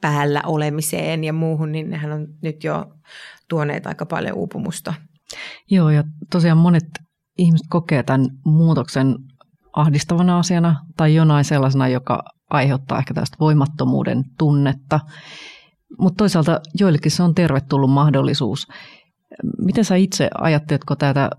päällä 0.00 0.42
olemiseen 0.46 1.24
ja 1.24 1.32
muuhun, 1.32 1.72
niin 1.72 1.90
nehän 1.90 2.12
on 2.12 2.28
nyt 2.42 2.64
jo 2.64 2.94
tuoneet 3.48 3.86
aika 3.86 4.06
paljon 4.06 4.36
uupumusta. 4.36 4.94
Joo, 5.70 5.90
ja 5.90 6.04
tosiaan 6.30 6.58
monet 6.58 6.84
ihmiset 7.38 7.66
kokee 7.70 8.02
tämän 8.02 8.26
muutoksen 8.44 9.16
ahdistavana 9.72 10.38
asiana 10.38 10.76
tai 10.96 11.14
jonain 11.14 11.44
sellaisena, 11.44 11.88
joka 11.88 12.22
aiheuttaa 12.50 12.98
ehkä 12.98 13.14
tästä 13.14 13.36
voimattomuuden 13.40 14.24
tunnetta. 14.38 15.00
Mutta 15.98 16.16
toisaalta 16.16 16.60
joillekin 16.80 17.10
se 17.10 17.22
on 17.22 17.34
tervetullut 17.34 17.90
mahdollisuus. 17.90 18.66
Miten 19.58 19.84
sä 19.84 19.96
itse 19.96 20.30
ajatteletko 20.38 20.96
tätä 20.96 21.30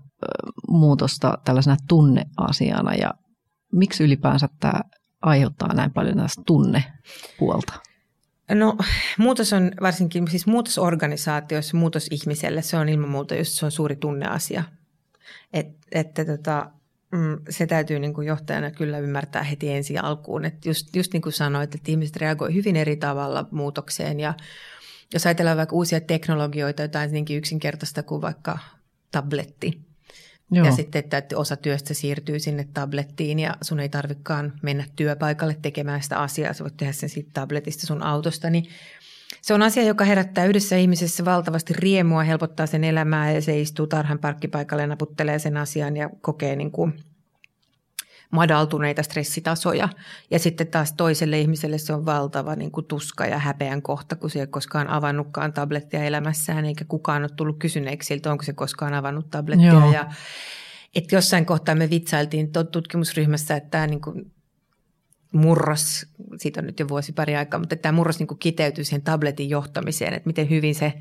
muutosta 0.68 1.38
tällaisena 1.44 1.76
tunneasiana 1.88 2.94
ja 2.94 3.14
miksi 3.72 4.04
ylipäänsä 4.04 4.48
tämä 4.60 4.80
aiheuttaa 5.22 5.74
näin 5.74 5.92
paljon 5.92 6.16
tästä 6.16 6.42
tunnepuolta? 6.46 7.72
No 8.50 8.76
muutos 9.18 9.52
on 9.52 9.72
varsinkin, 9.80 10.28
siis 10.28 10.46
muutosorganisaatioissa, 10.46 11.76
muutos 11.76 12.08
ihmiselle, 12.10 12.62
se 12.62 12.76
on 12.76 12.88
ilman 12.88 13.10
muuta 13.10 13.34
just 13.34 13.50
se 13.52 13.64
on 13.64 13.72
suuri 13.72 13.96
tunneasia. 13.96 14.64
Et, 15.52 15.66
että 15.92 16.24
tota, 16.24 16.70
Mm, 17.12 17.38
se 17.50 17.66
täytyy 17.66 17.98
niin 17.98 18.14
kuin 18.14 18.26
johtajana 18.26 18.70
kyllä 18.70 18.98
ymmärtää 18.98 19.42
heti 19.42 19.70
ensi 19.70 19.98
alkuun. 19.98 20.44
Että 20.44 20.68
just, 20.68 20.96
just 20.96 21.12
niin 21.12 21.22
kuin 21.22 21.32
sanoit, 21.32 21.74
että 21.74 21.90
ihmiset 21.90 22.16
reagoivat 22.16 22.54
hyvin 22.54 22.76
eri 22.76 22.96
tavalla 22.96 23.48
muutokseen 23.50 24.20
ja 24.20 24.34
jos 25.14 25.26
ajatellaan 25.26 25.56
vaikka 25.56 25.76
uusia 25.76 26.00
teknologioita, 26.00 26.82
jotain 26.82 27.12
niinkin 27.12 27.36
yksinkertaista 27.36 28.02
kuin 28.02 28.22
vaikka 28.22 28.58
tabletti. 29.10 29.80
Joo. 30.50 30.66
Ja 30.66 30.72
sitten, 30.72 30.98
että 30.98 31.36
osa 31.36 31.56
työstä 31.56 31.94
siirtyy 31.94 32.38
sinne 32.38 32.68
tablettiin 32.74 33.38
ja 33.38 33.56
sun 33.62 33.80
ei 33.80 33.88
tarvikaan 33.88 34.52
mennä 34.62 34.84
työpaikalle 34.96 35.56
tekemään 35.62 36.02
sitä 36.02 36.18
asiaa. 36.18 36.52
Sä 36.52 36.64
voit 36.64 36.76
tehdä 36.76 36.92
sen 36.92 37.08
siitä 37.08 37.30
tabletista 37.34 37.86
sun 37.86 38.02
autosta, 38.02 38.50
niin 38.50 38.68
se 39.42 39.54
on 39.54 39.62
asia, 39.62 39.82
joka 39.82 40.04
herättää 40.04 40.44
yhdessä 40.44 40.76
ihmisessä 40.76 41.24
valtavasti 41.24 41.72
riemua, 41.72 42.22
helpottaa 42.22 42.66
sen 42.66 42.84
elämää 42.84 43.32
ja 43.32 43.42
se 43.42 43.60
istuu 43.60 43.86
tarhan 43.86 44.18
parkkipaikalle 44.18 44.82
ja 44.82 44.86
naputtelee 44.86 45.38
sen 45.38 45.56
asian 45.56 45.96
ja 45.96 46.10
kokee 46.20 46.56
niin 46.56 46.70
kuin 46.70 46.94
madaltuneita 48.30 49.02
stressitasoja. 49.02 49.88
Ja 50.30 50.38
sitten 50.38 50.66
taas 50.66 50.92
toiselle 50.92 51.40
ihmiselle 51.40 51.78
se 51.78 51.92
on 51.92 52.06
valtava 52.06 52.56
niin 52.56 52.70
kuin 52.70 52.86
tuska 52.86 53.26
ja 53.26 53.38
häpeän 53.38 53.82
kohta, 53.82 54.16
kun 54.16 54.30
se 54.30 54.40
ei 54.40 54.46
koskaan 54.46 54.88
avannutkaan 54.88 55.52
tablettia 55.52 56.04
elämässään, 56.04 56.64
eikä 56.64 56.84
kukaan 56.88 57.22
ole 57.22 57.30
tullut 57.36 57.58
kysyneeksi 57.58 58.06
siltä, 58.06 58.32
onko 58.32 58.44
se 58.44 58.52
koskaan 58.52 58.94
avannut 58.94 59.30
tablettia. 59.30 59.72
Joo. 59.72 59.92
Ja, 59.92 60.10
että 60.94 61.14
jossain 61.14 61.46
kohtaa 61.46 61.74
me 61.74 61.90
vitsailtiin 61.90 62.52
tutkimusryhmässä, 62.72 63.56
että 63.56 63.70
tämä 63.70 63.86
niin 63.86 64.00
kuin 64.00 64.32
murros, 65.32 66.06
siitä 66.36 66.60
on 66.60 66.66
nyt 66.66 66.80
jo 66.80 66.88
vuosi 66.88 67.12
pari 67.12 67.36
aikaa, 67.36 67.60
mutta 67.60 67.76
tämä 67.76 67.92
murros 67.96 68.18
niin 68.18 68.38
kiteytyy 68.38 68.84
siihen 68.84 69.02
tabletin 69.02 69.50
johtamiseen, 69.50 70.14
että 70.14 70.26
miten 70.26 70.50
hyvin 70.50 70.74
se 70.74 70.92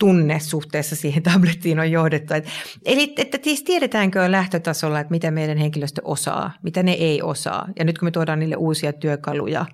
tunne 0.00 0.40
suhteessa 0.40 0.96
siihen 0.96 1.22
tablettiin 1.32 1.80
on 1.80 1.90
johdettu. 1.90 2.34
Et, 2.34 2.48
eli 2.84 3.14
että 3.16 3.38
siis 3.42 3.62
tiedetäänkö 3.62 4.30
lähtötasolla, 4.30 5.00
että 5.00 5.10
mitä 5.10 5.30
meidän 5.30 5.58
henkilöstö 5.58 6.02
osaa, 6.04 6.52
mitä 6.62 6.82
ne 6.82 6.92
ei 6.92 7.22
osaa. 7.22 7.68
Ja 7.78 7.84
nyt 7.84 7.98
kun 7.98 8.06
me 8.06 8.10
tuodaan 8.10 8.38
niille 8.38 8.56
uusia 8.56 8.92
työkaluja, 8.92 9.66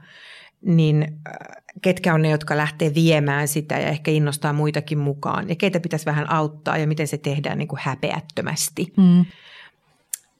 niin 0.62 1.02
äh, 1.02 1.62
ketkä 1.82 2.14
on 2.14 2.22
ne, 2.22 2.30
jotka 2.30 2.56
lähtee 2.56 2.94
viemään 2.94 3.48
sitä 3.48 3.78
ja 3.78 3.88
ehkä 3.88 4.10
innostaa 4.10 4.52
muitakin 4.52 4.98
mukaan. 4.98 5.48
Ja 5.48 5.56
keitä 5.56 5.80
pitäisi 5.80 6.06
vähän 6.06 6.30
auttaa 6.30 6.78
ja 6.78 6.86
miten 6.86 7.08
se 7.08 7.18
tehdään 7.18 7.58
niin 7.58 7.68
kuin 7.68 7.80
häpeättömästi. 7.82 8.92
Mm. 8.96 9.24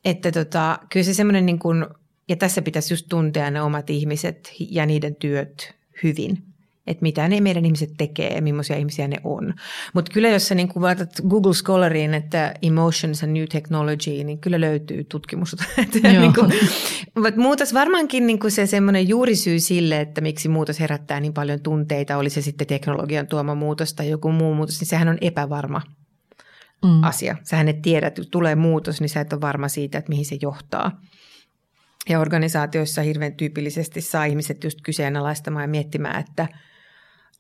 Että 0.05 0.33
tota, 0.33 0.79
kyllä 0.93 1.05
se 1.05 1.15
semmoinen 1.15 1.47
niin 1.47 1.59
kuin 1.59 1.87
ja 2.29 2.37
tässä 2.37 2.63
pitäisi 2.63 2.95
just 2.95 3.07
tuntea 3.09 3.51
ne 3.51 3.63
omat 3.63 3.91
ihmiset 3.91 4.53
ja 4.59 4.87
niiden 4.87 5.15
työt 5.15 5.75
hyvin. 6.03 6.43
Että 6.87 7.03
mitä 7.03 7.29
ne 7.29 7.41
meidän 7.41 7.65
ihmiset 7.65 7.91
tekee 7.99 8.35
ja 8.35 8.43
millaisia 8.43 8.77
ihmisiä 8.77 9.09
ne 9.09 9.17
on. 9.25 9.55
Mutta 9.95 10.13
kyllä 10.13 10.29
jos 10.29 10.49
sä 10.49 10.55
niin 10.55 10.69
laitat 10.75 11.11
Google 11.29 11.55
Scholariin, 11.55 12.15
että 12.15 12.55
emotions 12.63 13.25
and 13.25 13.33
new 13.33 13.45
technology, 13.53 14.25
niin 14.25 14.39
kyllä 14.39 14.61
löytyy 14.61 15.05
tutkimusta. 15.05 15.65
niin 16.03 16.35
kuin, 16.35 16.53
mutta 17.15 17.41
muutos 17.41 17.75
varmaankin 17.75 18.27
niin 18.27 18.39
kuin 18.39 18.51
se 18.51 18.67
semmoinen 18.67 19.09
juurisyy 19.09 19.61
sille, 19.61 20.01
että 20.01 20.21
miksi 20.21 20.49
muutos 20.49 20.81
herättää 20.81 21.21
niin 21.21 21.35
paljon 21.35 21.61
tunteita, 21.61 22.17
oli 22.17 22.31
se 22.31 22.43
sitten 22.43 22.67
teknologian 22.67 23.27
tuoma 23.27 23.55
muutos 23.55 23.95
tai 23.95 24.11
joku 24.11 24.33
muu 24.33 24.55
muutos, 24.55 24.81
niin 24.81 24.89
sehän 24.89 25.09
on 25.09 25.19
epävarma 25.21 25.83
mm. 26.83 27.03
asia. 27.03 27.37
Sähän 27.43 27.69
et 27.69 27.83
tiedä, 27.83 28.07
että 28.07 28.23
tulee 28.31 28.55
muutos, 28.55 29.01
niin 29.01 29.09
sä 29.09 29.21
et 29.21 29.33
ole 29.33 29.41
varma 29.41 29.69
siitä, 29.69 29.99
että 29.99 30.09
mihin 30.09 30.25
se 30.25 30.39
johtaa. 30.43 31.01
Ja 32.09 32.21
organisaatioissa 32.21 33.03
hirveän 33.03 33.35
tyypillisesti 33.35 34.01
saa 34.01 34.25
ihmiset 34.25 34.65
just 34.65 34.79
kyseenalaistamaan 34.83 35.63
ja 35.63 35.69
miettimään, 35.69 36.21
että 36.21 36.49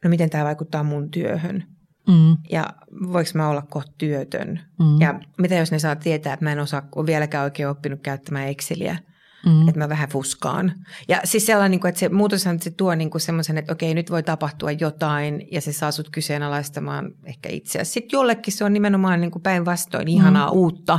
no 0.04 0.10
miten 0.10 0.30
tämä 0.30 0.44
vaikuttaa 0.44 0.82
mun 0.82 1.10
työhön. 1.10 1.64
Mm. 2.08 2.36
Ja 2.50 2.66
voiko 3.12 3.30
mä 3.34 3.48
olla 3.48 3.62
kohta 3.62 3.92
työtön? 3.98 4.60
Mm. 4.78 5.00
Ja 5.00 5.20
mitä 5.38 5.54
jos 5.54 5.72
ne 5.72 5.78
saa 5.78 5.96
tietää, 5.96 6.32
että 6.32 6.44
mä 6.44 6.52
en 6.52 6.58
osaa, 6.58 6.88
ole 6.94 7.06
vieläkään 7.06 7.44
oikein 7.44 7.68
oppinut 7.68 8.00
käyttämään 8.02 8.48
Exceliä. 8.48 8.98
Mm. 9.46 9.68
Että 9.68 9.78
mä 9.78 9.88
vähän 9.88 10.08
fuskaan. 10.08 10.72
Ja 11.08 11.20
siis 11.24 11.46
sellainen, 11.46 11.70
niin 11.70 11.88
että 11.88 11.98
se 11.98 12.08
muutoshan 12.08 12.60
se 12.60 12.70
tuo 12.70 12.94
niin 12.94 13.10
semmoisen, 13.16 13.58
että 13.58 13.72
okei, 13.72 13.94
nyt 13.94 14.10
voi 14.10 14.22
tapahtua 14.22 14.72
jotain 14.72 15.48
ja 15.52 15.60
se 15.60 15.72
saa 15.72 15.92
sut 15.92 16.10
kyseenalaistamaan 16.10 17.12
ehkä 17.24 17.48
itseäsi. 17.48 17.92
Sitten 17.92 18.16
jollekin 18.18 18.54
se 18.54 18.64
on 18.64 18.72
nimenomaan 18.72 19.20
niin 19.20 19.32
päinvastoin 19.42 20.08
ihanaa 20.08 20.50
mm. 20.50 20.56
uutta. 20.56 20.98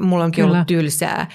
Mulla 0.00 0.24
onkin 0.24 0.44
Kyllä. 0.44 0.54
ollut 0.54 0.66
tylsää. 0.66 1.26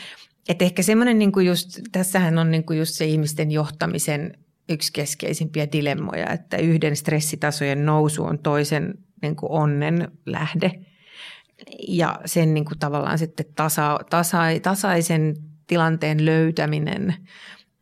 Että 0.48 0.66
ehkä 0.66 0.84
semmoinen 0.84 1.20
niin 1.20 1.46
just, 1.46 1.80
tässähän 1.92 2.38
on 2.38 2.52
niin 2.52 2.64
kuin 2.64 2.80
just 2.80 2.94
se 2.94 3.06
ihmisten 3.06 3.52
johtamisen 3.52 4.38
yksi 4.70 4.94
keskeisimpiä 4.94 5.68
dilemmoja, 5.72 6.30
että 6.30 6.58
yhden 6.58 6.96
stressitasojen 6.96 7.86
nousu 7.86 8.24
on 8.24 8.40
toisen 8.40 8.94
niin 9.22 9.36
kuin 9.36 9.52
onnen 9.52 10.12
lähde. 10.26 10.72
Ja 11.88 12.20
sen 12.26 12.54
niin 12.54 12.66
kuin 12.66 12.80
tavallaan 12.80 13.18
sitten 13.18 13.46
tasa, 13.56 14.00
tasa, 14.10 14.38
tasaisen 14.62 15.36
tilanteen 15.68 16.26
löytäminen, 16.26 17.16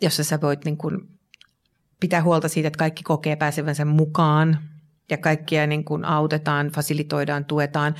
jossa 0.01 0.23
sä 0.23 0.41
voit 0.41 0.65
niin 0.65 0.77
kuin 0.77 1.01
pitää 1.99 2.23
huolta 2.23 2.47
siitä, 2.47 2.67
että 2.67 2.77
kaikki 2.77 3.03
kokee 3.03 3.35
pääsevänsä 3.35 3.85
mukaan 3.85 4.57
ja 5.09 5.17
kaikkia 5.17 5.67
niin 5.67 5.85
kuin 5.85 6.05
autetaan, 6.05 6.67
fasilitoidaan, 6.67 7.45
tuetaan, 7.45 7.95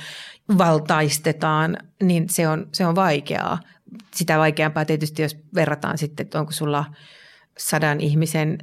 valtaistetaan, 0.58 1.76
niin 2.02 2.28
se 2.28 2.48
on, 2.48 2.68
se 2.72 2.86
on 2.86 2.94
vaikeaa. 2.94 3.58
Sitä 4.14 4.38
vaikeampaa 4.38 4.84
tietysti, 4.84 5.22
jos 5.22 5.36
verrataan 5.54 5.98
sitten, 5.98 6.24
että 6.24 6.40
onko 6.40 6.52
sulla 6.52 6.84
sadan 7.58 8.00
ihmisen 8.00 8.58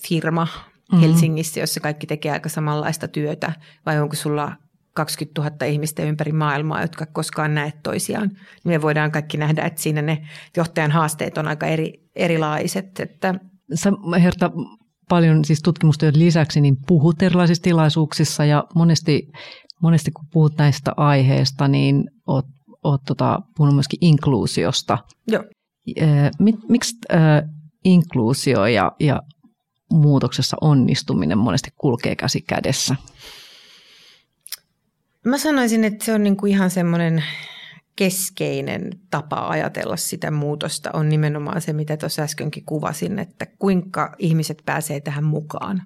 firma 0.00 0.44
mm-hmm. 0.44 1.00
Helsingissä, 1.00 1.60
jossa 1.60 1.80
kaikki 1.80 2.06
tekee 2.06 2.32
aika 2.32 2.48
samanlaista 2.48 3.08
työtä, 3.08 3.52
vai 3.86 4.00
onko 4.00 4.16
sulla 4.16 4.52
20 4.94 5.42
000 5.42 5.66
ihmistä 5.66 6.02
ympäri 6.02 6.32
maailmaa, 6.32 6.82
jotka 6.82 7.06
koskaan 7.06 7.54
näe 7.54 7.72
toisiaan. 7.82 8.28
Niin 8.28 8.38
me 8.64 8.82
voidaan 8.82 9.12
kaikki 9.12 9.36
nähdä, 9.36 9.64
että 9.64 9.82
siinä 9.82 10.02
ne 10.02 10.26
johtajan 10.56 10.90
haasteet 10.90 11.38
on 11.38 11.48
aika 11.48 11.66
eri, 11.66 11.92
erilaiset. 12.16 13.00
Että 13.00 13.34
Sä 13.74 13.92
Herta 14.22 14.50
paljon 15.08 15.44
siis 15.44 15.62
tutkimustyön 15.62 16.18
lisäksi 16.18 16.60
niin 16.60 16.76
puhut 16.86 17.22
erilaisissa 17.22 17.62
tilaisuuksissa 17.62 18.44
ja 18.44 18.64
monesti, 18.74 19.28
monesti 19.82 20.10
kun 20.10 20.26
puhut 20.32 20.58
näistä 20.58 20.92
aiheista, 20.96 21.68
niin 21.68 22.04
oot, 22.26 22.46
oot 22.88 23.04
tota, 23.04 23.40
puhunut 23.56 23.74
myöskin 23.74 23.98
inkluusiosta. 24.00 24.98
Joo. 25.28 25.44
Miksi 26.68 26.96
äh, 27.12 27.20
inkluusio 27.84 28.66
ja, 28.66 28.92
ja 29.00 29.22
muutoksessa 29.92 30.56
onnistuminen 30.60 31.38
monesti 31.38 31.70
kulkee 31.76 32.16
käsi 32.16 32.40
kädessä? 32.40 32.96
Mä 35.24 35.38
sanoisin, 35.38 35.84
että 35.84 36.04
se 36.04 36.14
on 36.14 36.22
niinku 36.22 36.46
ihan 36.46 36.70
semmoinen 36.70 37.24
keskeinen 37.96 38.90
tapa 39.10 39.48
ajatella 39.48 39.96
sitä 39.96 40.30
muutosta 40.30 40.90
on 40.92 41.08
nimenomaan 41.08 41.60
se, 41.60 41.72
mitä 41.72 41.96
tuossa 41.96 42.22
äskenkin 42.22 42.64
kuvasin, 42.64 43.18
että 43.18 43.46
kuinka 43.58 44.14
ihmiset 44.18 44.62
pääsee 44.66 45.00
tähän 45.00 45.24
mukaan. 45.24 45.82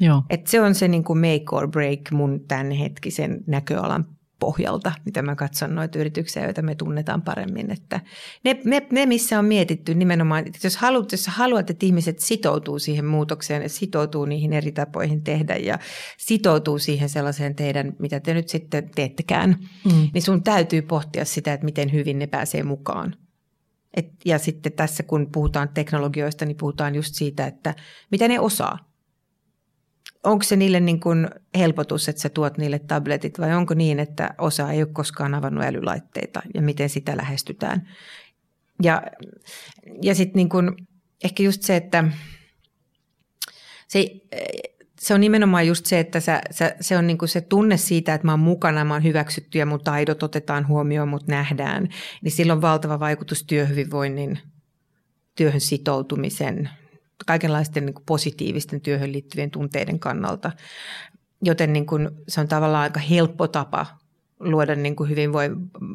Joo. 0.00 0.22
Et 0.30 0.46
se 0.46 0.60
on 0.60 0.74
se 0.74 0.88
niin 0.88 1.04
kuin 1.04 1.18
make 1.18 1.44
or 1.52 1.68
break 1.68 2.00
mun 2.12 2.40
tämänhetkisen 2.48 3.44
näköalan 3.46 4.17
pohjalta, 4.40 4.92
mitä 5.04 5.22
mä 5.22 5.34
katson 5.34 5.74
noita 5.74 5.98
yrityksiä, 5.98 6.44
joita 6.44 6.62
me 6.62 6.74
tunnetaan 6.74 7.22
paremmin. 7.22 7.70
Että 7.70 8.00
ne, 8.44 8.60
ne, 8.64 8.86
ne, 8.92 9.06
missä 9.06 9.38
on 9.38 9.44
mietitty 9.44 9.94
nimenomaan, 9.94 10.46
että 10.46 10.58
jos 10.64 10.76
haluat, 10.76 11.12
jos 11.12 11.26
haluat, 11.26 11.70
että 11.70 11.86
ihmiset 11.86 12.18
sitoutuu 12.18 12.78
siihen 12.78 13.04
muutokseen 13.04 13.62
ja 13.62 13.68
sitoutuu 13.68 14.24
niihin 14.24 14.52
eri 14.52 14.72
tapoihin 14.72 15.24
tehdä 15.24 15.56
ja 15.56 15.78
sitoutuu 16.18 16.78
siihen 16.78 17.08
sellaiseen 17.08 17.54
teidän, 17.54 17.92
mitä 17.98 18.20
te 18.20 18.34
nyt 18.34 18.48
sitten 18.48 18.90
teettekään, 18.94 19.56
mm. 19.84 20.08
niin 20.14 20.22
sun 20.22 20.42
täytyy 20.42 20.82
pohtia 20.82 21.24
sitä, 21.24 21.52
että 21.52 21.64
miten 21.64 21.92
hyvin 21.92 22.18
ne 22.18 22.26
pääsee 22.26 22.62
mukaan. 22.62 23.14
Et, 23.96 24.12
ja 24.24 24.38
sitten 24.38 24.72
tässä, 24.72 25.02
kun 25.02 25.28
puhutaan 25.32 25.68
teknologioista, 25.68 26.44
niin 26.44 26.56
puhutaan 26.56 26.94
just 26.94 27.14
siitä, 27.14 27.46
että 27.46 27.74
mitä 28.10 28.28
ne 28.28 28.40
osaa 28.40 28.87
onko 30.28 30.42
se 30.42 30.56
niille 30.56 30.80
niin 30.80 31.00
kuin 31.00 31.28
helpotus, 31.58 32.08
että 32.08 32.22
sä 32.22 32.28
tuot 32.28 32.58
niille 32.58 32.78
tabletit 32.78 33.38
vai 33.38 33.54
onko 33.54 33.74
niin, 33.74 34.00
että 34.00 34.34
osa 34.38 34.72
ei 34.72 34.82
ole 34.82 34.92
koskaan 34.92 35.34
avannut 35.34 35.64
älylaitteita 35.64 36.42
ja 36.54 36.62
miten 36.62 36.88
sitä 36.88 37.16
lähestytään. 37.16 37.88
Ja, 38.82 39.02
ja 40.02 40.14
sitten 40.14 40.36
niin 40.36 40.48
kuin, 40.48 40.70
ehkä 41.24 41.42
just 41.42 41.62
se, 41.62 41.76
että 41.76 42.04
se, 43.88 44.10
se 44.98 45.14
on 45.14 45.20
nimenomaan 45.20 45.66
just 45.66 45.86
se, 45.86 46.00
että 46.00 46.20
sä, 46.20 46.40
sä, 46.50 46.76
se 46.80 46.96
on 46.96 47.06
niin 47.06 47.18
kuin 47.18 47.28
se 47.28 47.40
tunne 47.40 47.76
siitä, 47.76 48.14
että 48.14 48.26
mä 48.26 48.32
oon 48.32 48.40
mukana, 48.40 48.84
mä 48.84 48.94
oon 48.94 49.04
hyväksytty 49.04 49.58
ja 49.58 49.66
mun 49.66 49.84
taidot 49.84 50.22
otetaan 50.22 50.68
huomioon, 50.68 51.08
mut 51.08 51.26
nähdään. 51.26 51.88
Niin 52.22 52.32
sillä 52.32 52.52
on 52.52 52.62
valtava 52.62 53.00
vaikutus 53.00 53.44
työhyvinvoinnin, 53.44 54.38
työhön 55.34 55.60
sitoutumisen, 55.60 56.70
kaikenlaisten 57.26 57.86
niin 57.86 57.94
kuin 57.94 58.04
positiivisten 58.06 58.80
työhön 58.80 59.12
liittyvien 59.12 59.50
tunteiden 59.50 59.98
kannalta. 59.98 60.52
Joten 61.42 61.72
niin 61.72 61.86
kuin, 61.86 62.10
se 62.28 62.40
on 62.40 62.48
tavallaan 62.48 62.82
aika 62.82 63.00
helppo 63.00 63.48
tapa 63.48 63.86
luoda 64.40 64.74
niin 64.74 64.96
kuin 64.96 65.10
hyvin, 65.10 65.32
voi, 65.32 65.50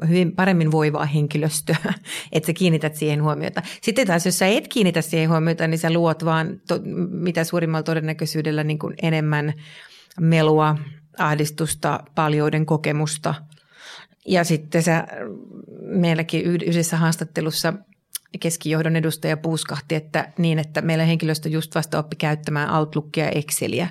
hyvin 0.08 0.36
paremmin 0.36 0.72
voivaa 0.72 1.06
henkilöstöä, 1.06 1.94
että 2.32 2.48
sä 2.48 2.54
kiinnität 2.54 2.96
siihen 2.96 3.24
huomiota. 3.24 3.62
Sitten 3.82 4.08
taas, 4.08 4.26
jos 4.26 4.40
sä 4.40 4.48
et 4.48 4.68
kiinnitä 4.68 5.02
siihen 5.02 5.30
huomiota, 5.30 5.68
niin 5.68 5.80
sä 5.80 5.94
luot 5.94 6.26
vaan 6.26 6.62
to, 6.68 6.80
mitä 7.10 7.44
suurimmalla 7.44 7.84
todennäköisyydellä 7.84 8.64
niin 8.64 8.80
kuin 8.80 8.96
enemmän 9.02 9.54
melua, 10.20 10.78
ahdistusta, 11.18 12.04
paljouden 12.16 12.66
kokemusta. 12.66 13.36
Ja 14.26 14.44
sitten 14.44 14.84
sä 14.84 15.08
meilläkin 15.82 16.44
yhdessä 16.44 16.98
haastattelussa– 16.98 17.74
keskijohdon 18.40 18.96
edustaja 18.96 19.38
puuskahti, 19.38 19.96
että 19.96 20.34
niin, 20.38 20.60
että 20.60 20.82
meillä 20.82 21.04
henkilöstö 21.04 21.50
just 21.50 21.76
vasta 21.76 22.00
oppi 22.00 22.16
käyttämään 22.16 22.76
Outlookia 22.76 23.26
ja 23.26 23.32
Exceliä 23.32 23.88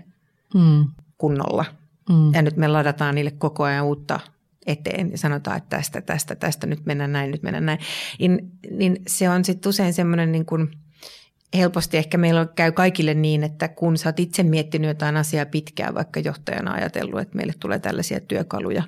mm. 0.55 0.85
kunnolla. 1.19 1.65
Mm. 2.09 2.35
Ja 2.35 2.43
nyt 2.43 2.57
me 2.57 2.69
ladataan 2.69 3.15
niille 3.15 3.31
koko 3.31 3.65
ajan 3.65 3.85
uutta 3.85 4.21
eteen 4.67 5.11
ja 5.11 5.19
sanotaan, 5.19 5.57
että 5.57 5.77
tästä, 5.77 6.01
tästä, 6.01 6.35
tästä, 6.35 6.67
nyt 6.67 6.87
mennään 6.87 7.13
näin, 7.13 7.31
nyt 7.31 7.43
mennään 7.43 7.67
näin. 7.67 7.79
Niin, 8.19 8.51
niin 8.71 9.03
se 9.07 9.31
on 9.31 9.45
sitten 9.45 9.71
usein 9.71 9.93
semmoinen 9.93 10.33
niin 10.33 10.47
kuin, 10.47 10.71
helposti 11.57 11.97
ehkä 11.97 12.19
meillä 12.19 12.47
käy 12.55 12.73
kaikille 12.73 13.15
niin, 13.15 13.45
että 13.45 13.69
kun 13.69 13.99
sä 13.99 14.09
oot 14.09 14.21
itse 14.21 14.43
miettinyt 14.43 14.89
jotain 14.89 15.17
asiaa 15.17 15.47
pitkään, 15.47 15.95
vaikka 15.95 16.21
johtajana 16.21 16.73
ajatellut, 16.73 17.21
että 17.21 17.37
meille 17.37 17.55
tulee 17.61 17.79
tällaisia 17.79 18.21
työkaluja, 18.21 18.83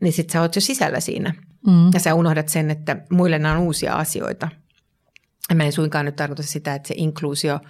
niin 0.00 0.12
sitten 0.12 0.32
sä 0.32 0.40
oot 0.40 0.54
jo 0.54 0.60
sisällä 0.60 1.00
siinä– 1.00 1.34
Mm. 1.66 1.90
Ja 1.94 2.00
sä 2.00 2.14
unohdat 2.14 2.48
sen, 2.48 2.70
että 2.70 2.96
muille 3.10 3.38
nämä 3.38 3.54
on 3.54 3.60
uusia 3.60 3.94
asioita. 3.94 4.48
Ja 5.50 5.56
mä 5.56 5.64
en 5.64 5.72
suinkaan 5.72 6.04
nyt 6.04 6.16
tarkoita 6.16 6.42
sitä, 6.42 6.74
että 6.74 6.88
se 6.88 6.94
inkluusio 6.96 7.60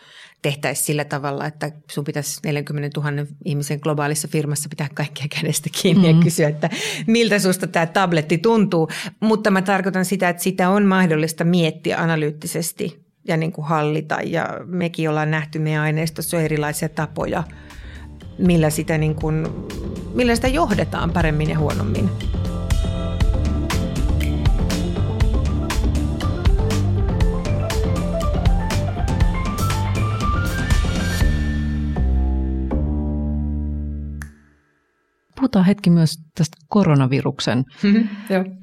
tehtäisiin 0.42 0.86
sillä 0.86 1.04
tavalla, 1.04 1.46
että 1.46 1.72
sun 1.90 2.04
pitäisi 2.04 2.40
40 2.44 3.00
000 3.00 3.26
ihmisen 3.44 3.78
globaalissa 3.82 4.28
firmassa 4.28 4.68
pitää 4.68 4.88
kaikkia 4.94 5.26
kädestä 5.40 5.68
kiinni 5.82 6.12
mm. 6.12 6.18
ja 6.18 6.24
kysyä, 6.24 6.48
että 6.48 6.70
miltä 7.06 7.38
susta 7.38 7.66
tämä 7.66 7.86
tabletti 7.86 8.38
tuntuu. 8.38 8.88
Mutta 9.20 9.50
mä 9.50 9.62
tarkoitan 9.62 10.04
sitä, 10.04 10.28
että 10.28 10.42
sitä 10.42 10.70
on 10.70 10.84
mahdollista 10.84 11.44
miettiä 11.44 11.98
analyyttisesti 11.98 13.04
ja 13.28 13.36
niin 13.36 13.52
kuin 13.52 13.66
hallita. 13.66 14.18
Ja 14.24 14.48
mekin 14.66 15.10
ollaan 15.10 15.30
nähty 15.30 15.58
meidän 15.58 15.82
aineistossa 15.82 16.40
erilaisia 16.40 16.88
tapoja, 16.88 17.42
millä 18.38 18.70
sitä, 18.70 18.98
niin 18.98 19.14
kuin, 19.14 19.46
millä 20.14 20.34
sitä 20.34 20.48
johdetaan 20.48 21.10
paremmin 21.10 21.50
ja 21.50 21.58
huonommin. 21.58 22.10
Puhutaan 35.38 35.64
hetki 35.64 35.90
myös 35.90 36.14
tästä 36.34 36.56
koronaviruksen 36.68 37.64
mm-hmm, 37.82 38.08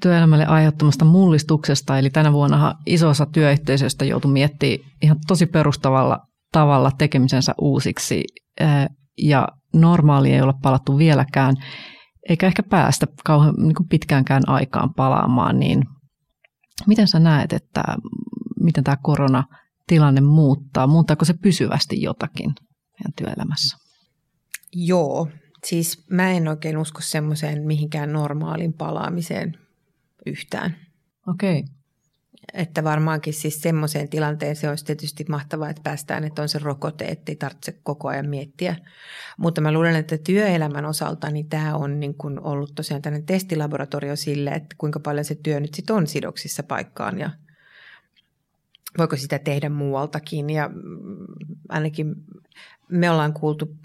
työelämälle 0.02 0.46
aiheuttamasta 0.46 1.06
mullistuksesta. 1.06 2.00
Eli 2.00 2.10
tänä 2.10 2.34
vuonna 2.34 2.76
iso 2.86 3.10
osa 3.10 3.26
työyhteisöstä 3.26 4.06
joutui 4.06 4.32
miettimään 4.32 4.92
ihan 5.02 5.18
tosi 5.28 5.46
perustavalla 5.46 6.20
tavalla 6.52 6.92
tekemisensä 6.98 7.54
uusiksi. 7.62 8.24
Ja 9.18 9.48
normaali 9.74 10.32
ei 10.32 10.42
ole 10.42 10.54
palattu 10.62 10.98
vieläkään, 10.98 11.56
eikä 12.30 12.48
ehkä 12.48 12.64
päästä 12.64 13.06
kauhean 13.26 13.56
niin 13.58 13.76
kuin 13.76 13.88
pitkäänkään 13.88 14.44
aikaan 14.48 14.94
palaamaan. 14.94 15.60
Niin 15.60 15.84
miten 16.88 17.08
sä 17.08 17.20
näet, 17.20 17.54
että 17.54 17.84
miten 18.60 18.84
tämä 18.84 18.98
koronatilanne 19.02 20.22
muuttaa? 20.22 20.88
Muuttaako 20.88 21.26
se 21.26 21.34
pysyvästi 21.34 22.02
jotakin 22.02 22.54
meidän 23.00 23.14
työelämässä? 23.18 23.78
Joo, 24.74 25.28
Siis 25.66 26.04
mä 26.10 26.32
en 26.32 26.48
oikein 26.48 26.78
usko 26.78 27.02
semmoiseen 27.02 27.62
mihinkään 27.62 28.14
normaalin 28.14 28.74
palaamiseen 28.74 29.58
yhtään. 30.26 30.76
Okei. 31.28 31.60
Okay. 31.60 31.76
Että 32.54 32.84
varmaankin 32.84 33.34
siis 33.34 33.62
semmoiseen 33.62 34.10
tilanteeseen 34.10 34.72
olisi 34.72 34.86
tietysti 34.86 35.26
mahtavaa, 35.30 35.70
että 35.70 35.82
päästään, 35.84 36.24
että 36.24 36.42
on 36.42 36.50
se 36.50 36.60
rokote, 36.60 37.06
ettei 37.06 37.36
tarvitse 37.36 37.80
koko 37.84 38.08
ajan 38.08 38.30
miettiä. 38.30 38.76
Mutta 39.38 39.62
mä 39.62 39.72
luulen, 39.72 39.96
että 39.96 40.18
työelämän 40.18 40.86
osalta 40.86 41.30
niin 41.30 41.50
tämä 41.50 41.76
on 41.76 42.00
niin 42.00 42.14
kuin 42.14 42.40
ollut 42.40 42.76
tosiaan 42.76 43.02
tämmöinen 43.02 43.26
testilaboratorio 43.26 44.16
sille, 44.16 44.50
että 44.50 44.76
kuinka 44.78 45.00
paljon 45.00 45.26
se 45.26 45.36
työ 45.36 45.60
nyt 45.60 45.74
sitten 45.74 45.96
on 45.96 46.08
sidoksissa 46.08 46.64
paikkaan 46.64 47.20
ja 47.20 47.30
voiko 48.98 49.16
sitä 49.18 49.40
tehdä 49.40 49.70
muualtakin. 49.70 50.50
Ja 50.50 50.70
ainakin 51.70 52.16
me 52.90 53.10
ollaan 53.10 53.34
kuultu 53.34 53.76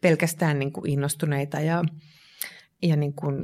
pelkästään 0.00 0.58
niin 0.58 0.72
kuin 0.72 0.90
innostuneita 0.90 1.60
ja, 1.60 1.84
ja 2.82 2.96
niin 2.96 3.12
kuin 3.12 3.34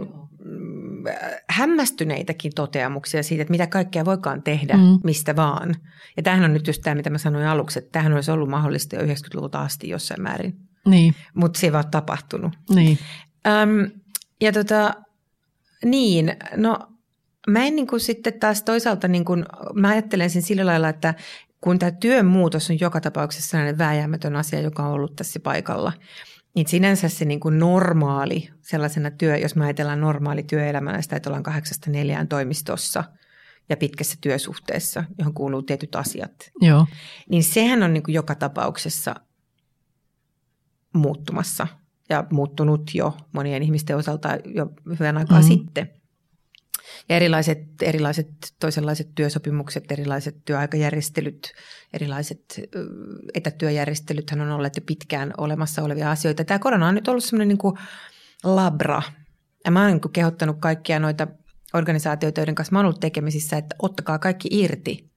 mm, 0.44 1.04
hämmästyneitäkin 1.48 2.52
toteamuksia 2.54 3.22
siitä, 3.22 3.42
että 3.42 3.50
mitä 3.50 3.66
kaikkea 3.66 4.04
voikaan 4.04 4.42
tehdä, 4.42 4.76
mm. 4.76 4.98
mistä 5.04 5.36
vaan. 5.36 5.74
Ja 6.16 6.22
tämähän 6.22 6.44
on 6.44 6.52
nyt 6.52 6.66
just 6.66 6.82
tämä, 6.82 6.94
mitä 6.94 7.10
mä 7.10 7.18
sanoin 7.18 7.46
aluksi, 7.46 7.78
että 7.78 7.92
tämähän 7.92 8.12
olisi 8.12 8.30
ollut 8.30 8.48
mahdollista 8.48 8.96
jo 8.96 9.02
90-luvulta 9.02 9.60
asti 9.60 9.88
jossain 9.88 10.22
määrin. 10.22 10.56
Niin. 10.86 11.14
Mutta 11.34 11.60
se 11.60 11.66
ei 11.66 11.72
vaan 11.72 11.90
tapahtunut. 11.90 12.52
Niin. 12.74 12.98
Öm, 13.46 13.90
ja 14.40 14.52
tota, 14.52 14.94
niin, 15.84 16.36
no 16.56 16.78
mä 17.46 17.64
en 17.64 17.76
niin 17.76 17.86
kuin 17.86 18.00
sitten 18.00 18.40
taas 18.40 18.62
toisaalta, 18.62 19.08
niin 19.08 19.24
kuin, 19.24 19.44
mä 19.74 19.88
ajattelen 19.88 20.30
sen 20.30 20.42
sillä 20.42 20.66
lailla, 20.66 20.88
että 20.88 21.14
kun 21.60 21.78
tämä 21.78 21.90
työn 21.90 22.26
muutos 22.26 22.70
on 22.70 22.80
joka 22.80 23.00
tapauksessa 23.00 23.50
sellainen 23.50 23.78
vääjäämätön 23.78 24.36
asia, 24.36 24.60
joka 24.60 24.82
on 24.82 24.92
ollut 24.92 25.16
tässä 25.16 25.40
paikalla– 25.40 25.92
niin 26.54 26.68
sinänsä 26.68 27.08
se 27.08 27.24
niin 27.24 27.40
kuin 27.40 27.58
normaali, 27.58 28.50
sellaisena 28.60 29.10
työ, 29.10 29.36
jos 29.36 29.56
me 29.56 29.64
ajatellaan 29.64 30.00
normaali 30.00 30.42
työelämänä 30.42 31.02
sitä, 31.02 31.16
että 31.16 31.30
ollaan 31.30 31.42
kahdeksasta 31.42 31.90
neljään 31.90 32.28
toimistossa 32.28 33.04
ja 33.68 33.76
pitkässä 33.76 34.18
työsuhteessa, 34.20 35.04
johon 35.18 35.34
kuuluu 35.34 35.62
tietyt 35.62 35.94
asiat, 35.94 36.50
Joo. 36.60 36.86
niin 37.30 37.44
sehän 37.44 37.82
on 37.82 37.92
niin 37.92 38.02
kuin 38.02 38.14
joka 38.14 38.34
tapauksessa 38.34 39.14
muuttumassa 40.94 41.66
ja 42.08 42.24
muuttunut 42.30 42.94
jo 42.94 43.16
monien 43.32 43.62
ihmisten 43.62 43.96
osalta 43.96 44.28
jo 44.44 44.66
hyvän 44.98 45.18
aikaa 45.18 45.40
mm-hmm. 45.40 45.54
sitten. 45.54 46.01
Ja 47.08 47.16
erilaiset, 47.16 47.58
erilaiset 47.82 48.28
toisenlaiset 48.60 49.08
työsopimukset, 49.14 49.92
erilaiset 49.92 50.44
työaikajärjestelyt, 50.44 51.52
erilaiset 51.92 52.60
etätyöjärjestelyt 53.34 54.30
on 54.32 54.50
olleet 54.50 54.76
jo 54.76 54.82
pitkään 54.86 55.34
olemassa 55.38 55.82
olevia 55.82 56.10
asioita. 56.10 56.44
Tämä 56.44 56.58
korona 56.58 56.88
on 56.88 56.94
nyt 56.94 57.08
ollut 57.08 57.24
semmoinen 57.24 57.48
niin 57.48 57.58
kuin 57.58 57.78
labra. 58.44 59.02
Ja 59.64 59.70
mä 59.70 59.82
oon 59.82 59.90
niin 59.90 60.12
kehottanut 60.12 60.56
kaikkia 60.60 60.98
noita 60.98 61.26
organisaatioita, 61.74 62.40
joiden 62.40 62.54
kanssa 62.54 62.72
mä 62.72 62.78
oon 62.78 62.86
ollut 62.86 63.00
tekemisissä, 63.00 63.56
että 63.56 63.76
ottakaa 63.78 64.18
kaikki 64.18 64.48
irti. 64.52 65.10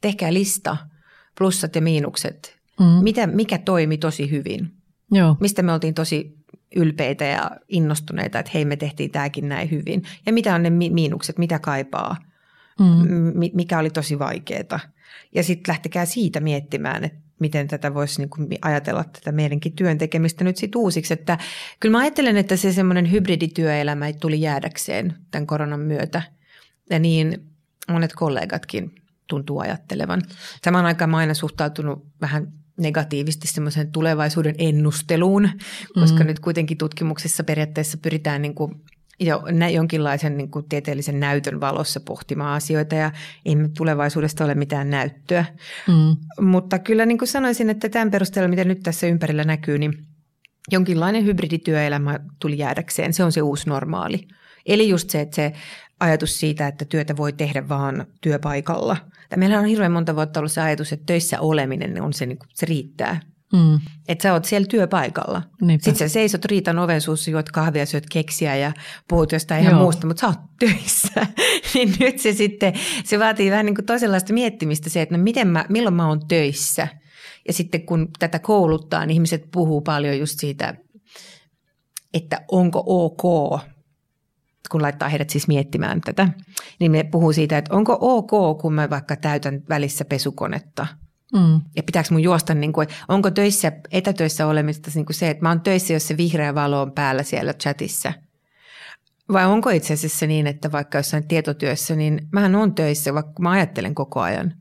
Tehkää 0.00 0.32
lista, 0.32 0.76
plussat 1.38 1.74
ja 1.74 1.82
miinukset. 1.82 2.60
Mm. 2.80 2.86
Mitä, 2.86 3.26
mikä 3.26 3.58
toimi 3.58 3.98
tosi 3.98 4.30
hyvin? 4.30 4.70
Joo. 5.12 5.36
Mistä 5.40 5.62
me 5.62 5.72
oltiin 5.72 5.94
tosi 5.94 6.34
ylpeitä 6.76 7.24
ja 7.24 7.50
innostuneita, 7.68 8.38
että 8.38 8.52
hei 8.54 8.64
me 8.64 8.76
tehtiin 8.76 9.10
tämäkin 9.10 9.48
näin 9.48 9.70
hyvin. 9.70 10.02
Ja 10.26 10.32
mitä 10.32 10.54
on 10.54 10.62
ne 10.62 10.70
miinukset, 10.70 11.38
mitä 11.38 11.58
kaipaa, 11.58 12.16
mm. 12.80 13.32
mikä 13.54 13.78
oli 13.78 13.90
tosi 13.90 14.18
vaikeaa. 14.18 14.80
Ja 15.34 15.42
sitten 15.42 15.72
lähtekää 15.72 16.04
siitä 16.04 16.40
miettimään, 16.40 17.04
että 17.04 17.18
miten 17.40 17.68
tätä 17.68 17.94
voisi 17.94 18.20
niin 18.20 18.30
kuin 18.30 18.48
ajatella 18.62 19.04
tätä 19.04 19.32
meidänkin 19.32 19.72
työn 19.72 19.98
tekemistä 19.98 20.44
nyt 20.44 20.56
sitten 20.56 20.80
uusiksi. 20.80 21.12
Että 21.14 21.38
kyllä 21.80 21.92
mä 21.92 22.02
ajattelen, 22.02 22.36
että 22.36 22.56
se 22.56 22.72
semmoinen 22.72 23.10
hybridityöelämä 23.10 24.12
tuli 24.12 24.40
jäädäkseen 24.40 25.14
tämän 25.30 25.46
koronan 25.46 25.80
myötä. 25.80 26.22
Ja 26.90 26.98
niin 26.98 27.46
monet 27.88 28.12
kollegatkin 28.12 28.94
tuntuu 29.26 29.58
ajattelevan. 29.58 30.22
Samaan 30.64 30.86
aikaan 30.86 31.10
mä 31.10 31.16
aina 31.16 31.34
suhtautunut 31.34 32.06
vähän 32.20 32.52
negatiivisesti 32.80 33.48
semmoisen 33.48 33.92
tulevaisuuden 33.92 34.54
ennusteluun, 34.58 35.48
koska 35.94 36.20
mm. 36.20 36.26
nyt 36.26 36.40
kuitenkin 36.40 36.78
tutkimuksessa 36.78 37.44
periaatteessa 37.44 37.98
pyritään 37.98 38.42
niin 38.42 38.54
kuin 38.54 38.74
jo 39.20 39.42
jonkinlaisen 39.72 40.36
niin 40.36 40.50
kuin 40.50 40.68
tieteellisen 40.68 41.20
näytön 41.20 41.60
valossa 41.60 42.00
pohtimaan 42.00 42.54
asioita 42.54 42.94
ja 42.94 43.12
ei 43.44 43.56
tulevaisuudesta 43.76 44.44
ole 44.44 44.54
mitään 44.54 44.90
näyttöä. 44.90 45.44
Mm. 45.88 46.46
Mutta 46.46 46.78
kyllä 46.78 47.06
niin 47.06 47.18
kuin 47.18 47.28
sanoisin, 47.28 47.70
että 47.70 47.88
tämän 47.88 48.10
perusteella, 48.10 48.48
mitä 48.48 48.64
nyt 48.64 48.80
tässä 48.82 49.06
ympärillä 49.06 49.44
näkyy, 49.44 49.78
niin 49.78 49.92
jonkinlainen 50.72 51.24
hybridityöelämä 51.24 52.20
tuli 52.38 52.58
jäädäkseen. 52.58 53.12
Se 53.12 53.24
on 53.24 53.32
se 53.32 53.42
uusi 53.42 53.68
normaali. 53.68 54.28
Eli 54.66 54.88
just 54.88 55.10
se, 55.10 55.20
että 55.20 55.36
se 55.36 55.52
ajatus 56.00 56.40
siitä, 56.40 56.66
että 56.66 56.84
työtä 56.84 57.16
voi 57.16 57.32
tehdä 57.32 57.68
vaan 57.68 58.06
työpaikalla. 58.20 58.96
Meillä 59.36 59.58
on 59.58 59.64
hirveän 59.64 59.92
monta 59.92 60.16
vuotta 60.16 60.40
ollut 60.40 60.52
se 60.52 60.60
ajatus, 60.60 60.92
että 60.92 61.06
töissä 61.06 61.40
oleminen 61.40 62.02
on 62.02 62.12
se, 62.12 62.26
niin 62.26 62.38
se 62.54 62.66
riittää. 62.66 63.20
Mm. 63.52 63.80
Että 64.08 64.22
sä 64.22 64.32
oot 64.32 64.44
siellä 64.44 64.66
työpaikalla. 64.66 65.42
Niinpä. 65.60 65.84
Sitten 65.84 66.08
sä 66.08 66.12
seisot 66.12 66.44
Riitan 66.44 66.78
oven 66.78 67.00
suussa, 67.00 67.30
juot 67.30 67.50
kahvia, 67.50 67.86
syöt 67.86 68.06
keksiä 68.12 68.56
ja 68.56 68.72
puhut 69.08 69.32
jostain 69.32 69.62
ihan 69.62 69.72
Joo. 69.72 69.82
muusta, 69.82 70.06
mutta 70.06 70.20
sä 70.20 70.26
oot 70.26 70.40
töissä. 70.58 71.26
niin 71.74 71.94
nyt 72.00 72.18
se 72.18 72.32
sitten, 72.32 72.72
se 73.04 73.18
vaatii 73.18 73.50
vähän 73.50 73.66
niin 73.66 73.74
kuin 73.74 73.86
toisenlaista 73.86 74.32
miettimistä 74.32 74.90
se, 74.90 75.02
että 75.02 75.16
no 75.16 75.22
miten 75.22 75.48
mä, 75.48 75.64
milloin 75.68 75.94
mä 75.94 76.08
oon 76.08 76.26
töissä. 76.28 76.88
Ja 77.46 77.52
sitten 77.52 77.86
kun 77.86 78.08
tätä 78.18 78.38
kouluttaa, 78.38 79.06
niin 79.06 79.14
ihmiset 79.14 79.48
puhuu 79.52 79.80
paljon 79.80 80.18
just 80.18 80.40
siitä, 80.40 80.74
että 82.14 82.44
onko 82.50 82.82
ok 82.86 83.60
kun 84.70 84.82
laittaa 84.82 85.08
heidät 85.08 85.30
siis 85.30 85.48
miettimään 85.48 86.00
tätä, 86.00 86.28
niin 86.80 86.92
me 86.92 87.04
puhuu 87.04 87.32
siitä, 87.32 87.58
että 87.58 87.74
onko 87.74 87.98
ok, 88.00 88.60
kun 88.60 88.72
mä 88.74 88.90
vaikka 88.90 89.16
täytän 89.16 89.62
välissä 89.68 90.04
pesukonetta. 90.04 90.86
Mm. 91.34 91.60
Ja 91.76 91.82
pitääkö 91.82 92.08
mun 92.10 92.22
juosta, 92.22 92.54
niin 92.54 92.72
kuin, 92.72 92.88
onko 93.08 93.30
töissä, 93.30 93.72
etätöissä 93.90 94.46
olemista 94.46 94.90
niin 94.94 95.06
kuin 95.06 95.16
se, 95.16 95.30
että 95.30 95.42
mä 95.42 95.48
oon 95.48 95.60
töissä, 95.60 95.92
jos 95.92 96.08
se 96.08 96.16
vihreä 96.16 96.54
valo 96.54 96.82
on 96.82 96.92
päällä 96.92 97.22
siellä 97.22 97.52
chatissa. 97.52 98.12
Vai 99.32 99.46
onko 99.46 99.70
itse 99.70 99.94
asiassa 99.94 100.26
niin, 100.26 100.46
että 100.46 100.72
vaikka 100.72 100.98
jossain 100.98 101.28
tietotyössä, 101.28 101.96
niin 101.96 102.28
mähän 102.32 102.54
on 102.54 102.74
töissä, 102.74 103.14
vaikka 103.14 103.42
mä 103.42 103.50
ajattelen 103.50 103.94
koko 103.94 104.20
ajan. 104.20 104.54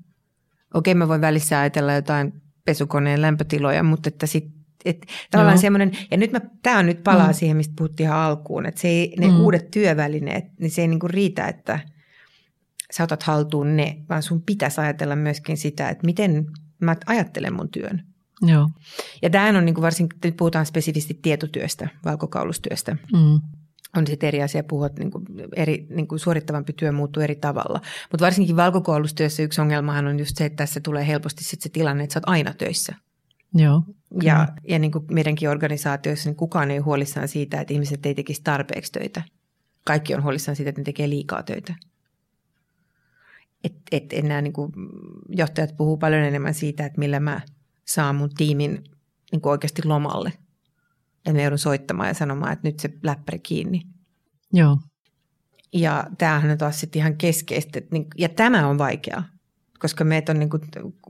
Okei, 0.74 0.96
mä 0.96 1.08
voin 1.08 1.22
välissä 1.22 1.60
ajatella 1.60 1.94
jotain 1.94 2.34
pesukoneen 2.66 3.22
lämpötiloja, 3.22 3.84
mutta 3.84 4.08
että 4.10 4.28
sit 4.28 4.59
et, 4.86 5.06
tavallaan 5.32 5.56
no. 5.56 5.62
semmoinen, 5.62 5.92
ja 6.12 6.18
nyt 6.18 6.32
mä, 6.32 6.42
tämä 6.64 6.80
on 6.80 6.86
nyt 6.86 7.04
palaa 7.04 7.28
mm. 7.28 7.34
siihen, 7.34 7.58
mistä 7.58 7.74
puhuttiin 7.78 8.08
ihan 8.10 8.20
alkuun, 8.20 8.66
että 8.66 8.82
se 8.82 8.88
ei, 8.88 9.16
ne 9.20 9.28
mm. 9.28 9.40
uudet 9.40 9.72
työvälineet, 9.72 10.46
niin 10.60 10.72
se 10.72 10.82
ei 10.82 10.88
niinku 10.88 11.08
riitä, 11.08 11.48
että 11.48 11.80
sä 12.92 13.04
otat 13.04 13.24
haltuun 13.24 13.76
ne, 13.76 13.98
vaan 14.10 14.24
sun 14.24 14.42
pitäisi 14.42 14.82
ajatella 14.82 15.16
myöskin 15.16 15.58
sitä, 15.58 15.90
että 15.90 16.06
miten 16.06 16.46
mä 16.82 16.96
ajattelen 17.06 17.54
mun 17.54 17.70
työn. 17.70 18.04
Joo. 18.42 18.70
Ja 19.22 19.30
tämähän 19.30 19.56
on 19.56 19.66
niin 19.66 19.82
varsinkin, 19.82 20.20
nyt 20.24 20.38
puhutaan 20.38 20.66
spesifisti 20.66 21.20
tietotyöstä, 21.22 21.90
valkokaulustyöstä. 22.06 22.98
Mm. 23.14 23.42
On 23.98 24.08
sitten 24.08 24.28
eri 24.28 24.44
asia 24.44 24.64
puhua, 24.64 24.86
että 24.86 25.00
niin 25.00 25.12
kuin 25.12 25.26
eri, 25.56 25.88
niin 25.90 26.08
kuin 26.08 26.20
suorittavampi 26.20 26.74
työ 26.74 26.92
muuttuu 26.92 27.24
eri 27.24 27.36
tavalla. 27.36 27.82
Mutta 28.12 28.26
varsinkin 28.26 28.56
valkokaulustyössä 28.56 29.44
yksi 29.44 29.62
ongelmahan 29.62 30.08
on 30.08 30.20
just 30.20 30.38
se, 30.38 30.46
että 30.46 30.56
tässä 30.56 30.80
tulee 30.80 31.08
helposti 31.08 31.44
sit 31.44 31.62
se 31.62 31.70
tilanne, 31.70 32.04
että 32.04 32.14
sä 32.14 32.20
oot 32.20 32.30
aina 32.30 32.54
töissä– 32.54 32.96
Joo. 33.54 33.84
Ja, 34.24 34.48
ja 34.68 34.80
niin 34.80 34.92
kuin 34.92 35.06
meidänkin 35.12 35.50
organisaatioissa 35.50 36.30
niin 36.30 36.38
kukaan 36.38 36.72
ei 36.72 36.78
ole 36.78 36.86
huolissaan 36.86 37.28
siitä, 37.28 37.62
että 37.62 37.74
ihmiset 37.74 38.06
ei 38.06 38.16
tekisi 38.16 38.42
tarpeeksi 38.44 38.92
töitä. 38.92 39.22
Kaikki 39.86 40.16
on 40.16 40.24
huolissaan 40.24 40.56
siitä, 40.56 40.70
että 40.70 40.82
ne 40.82 40.86
tekee 40.86 41.10
liikaa 41.10 41.44
töitä. 41.44 41.76
Et, 43.64 43.74
et 43.92 44.14
enää 44.14 44.42
niin 44.42 44.54
kuin 44.54 44.72
johtajat 45.30 45.78
puhuu 45.78 45.98
paljon 45.98 46.24
enemmän 46.24 46.54
siitä, 46.54 46.86
että 46.86 47.00
millä 47.00 47.20
mä 47.20 47.42
saan 47.88 48.16
mun 48.16 48.30
tiimin 48.38 48.84
niin 49.32 49.42
kuin 49.42 49.52
oikeasti 49.52 49.82
lomalle. 49.86 50.34
Ja 51.26 51.34
ne 51.34 51.44
joudun 51.44 51.58
soittamaan 51.58 52.08
ja 52.08 52.14
sanomaan, 52.14 52.54
että 52.54 52.68
nyt 52.68 52.80
se 52.80 52.90
läppäri 53.04 53.40
kiinni. 53.40 53.82
Joo. 54.54 54.78
Ja 55.74 56.08
tämähän 56.18 56.52
on 56.52 56.58
taas 56.58 56.80
sitten 56.80 57.00
ihan 57.00 57.18
keskeistä. 57.18 57.82
Niin, 57.92 58.08
ja 58.18 58.30
tämä 58.30 58.68
on 58.68 58.78
vaikeaa 58.78 59.24
koska 59.80 60.04
meitä 60.04 60.32
on 60.32 60.40
niin 60.40 60.50
kuin 60.50 60.62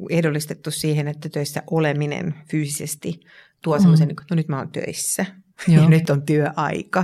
ehdollistettu 0.10 0.72
siihen, 0.72 1.08
että 1.08 1.30
töissä 1.30 1.64
oleminen 1.72 2.36
fyysisesti 2.52 3.20
tuo 3.62 3.76
mm. 3.78 3.82
semmoisen, 3.82 4.08
niin 4.08 4.18
no 4.32 4.36
nyt 4.36 4.48
mä 4.48 4.58
oon 4.58 4.72
töissä 4.72 5.26
Joo. 5.68 5.84
ja 5.84 5.90
nyt 5.90 6.10
on 6.10 6.22
työaika. 6.22 7.04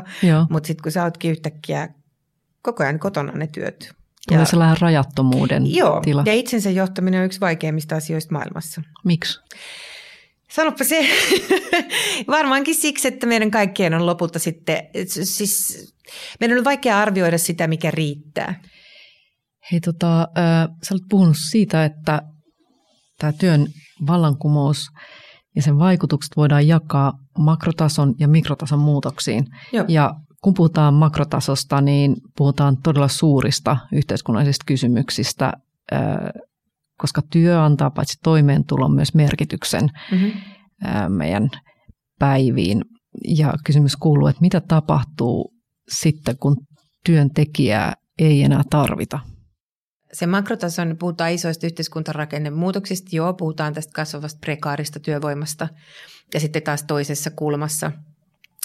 Mutta 0.50 0.68
sitten 0.68 0.84
kun 0.84 0.92
sä 0.92 1.04
ootkin 1.04 1.32
yhtäkkiä 1.32 1.90
koko 2.62 2.84
ajan 2.84 3.00
kotona 3.00 3.32
ne 3.32 3.48
työt. 3.48 3.94
Tulee 4.28 4.42
ja, 4.42 4.46
sellainen 4.46 4.82
rajattomuuden 4.82 5.76
joo, 5.76 6.02
tila. 6.02 6.24
ja 6.26 6.34
itsensä 6.34 6.70
johtaminen 6.70 7.20
on 7.20 7.26
yksi 7.26 7.40
vaikeimmista 7.40 7.96
asioista 7.96 8.34
maailmassa. 8.34 8.82
Miksi? 9.04 9.40
Sanoppa 10.52 10.84
se. 10.84 11.08
Varmaankin 12.28 12.76
siksi, 12.76 13.08
että 13.08 13.28
meidän 13.28 13.52
kaikkien 13.52 13.94
on 13.94 14.06
lopulta 14.06 14.40
sitten, 14.40 14.88
siis 15.08 15.94
meidän 16.40 16.58
on 16.58 16.64
vaikea 16.64 17.00
arvioida 17.00 17.38
sitä, 17.38 17.68
mikä 17.68 17.92
riittää. 17.92 18.62
Hei, 19.72 19.80
tota, 19.80 20.22
äh, 20.22 20.68
sä 20.84 20.94
olet 20.94 21.04
puhunut 21.10 21.38
siitä, 21.50 21.86
että 21.86 22.22
tämä 23.20 23.34
työn 23.34 23.68
vallankumous 24.08 24.90
ja 25.56 25.62
sen 25.62 25.80
vaikutukset 25.80 26.38
voidaan 26.38 26.68
jakaa 26.68 27.14
makrotason 27.38 28.14
ja 28.20 28.28
mikrotason 28.28 28.80
muutoksiin. 28.80 29.46
Joo. 29.74 29.86
Ja 29.88 30.14
kun 30.42 30.54
puhutaan 30.54 30.94
makrotasosta, 30.94 31.82
niin 31.82 32.16
puhutaan 32.38 32.78
todella 32.84 33.08
suurista 33.08 33.78
yhteiskunnallisista 33.92 34.64
kysymyksistä, 34.68 35.54
äh, 35.94 36.02
koska 36.98 37.22
työ 37.32 37.64
antaa 37.64 37.92
paitsi 37.92 38.18
toimeentulon 38.24 38.96
myös 38.96 39.14
merkityksen 39.14 39.90
mm-hmm. 40.12 40.32
äh, 40.86 41.10
meidän 41.10 41.50
päiviin. 42.20 42.82
Ja 43.28 43.54
kysymys 43.66 43.96
kuuluu, 43.96 44.28
että 44.28 44.42
mitä 44.42 44.62
tapahtuu 44.62 45.54
sitten, 45.90 46.38
kun 46.38 46.58
työntekijää 47.06 47.94
ei 48.20 48.44
enää 48.44 48.62
tarvita? 48.70 49.20
Se 50.16 50.26
makrotason, 50.28 50.96
puhutaan 51.00 51.32
isoista 51.32 51.66
yhteiskuntarakennemuutoksista, 51.66 53.10
joo, 53.12 53.34
puhutaan 53.34 53.74
tästä 53.74 53.94
kasvavasta 53.94 54.40
prekaarista 54.40 55.00
työvoimasta. 55.00 55.68
Ja 56.34 56.40
sitten 56.40 56.64
taas 56.64 56.84
toisessa 56.84 57.30
kulmassa 57.30 57.92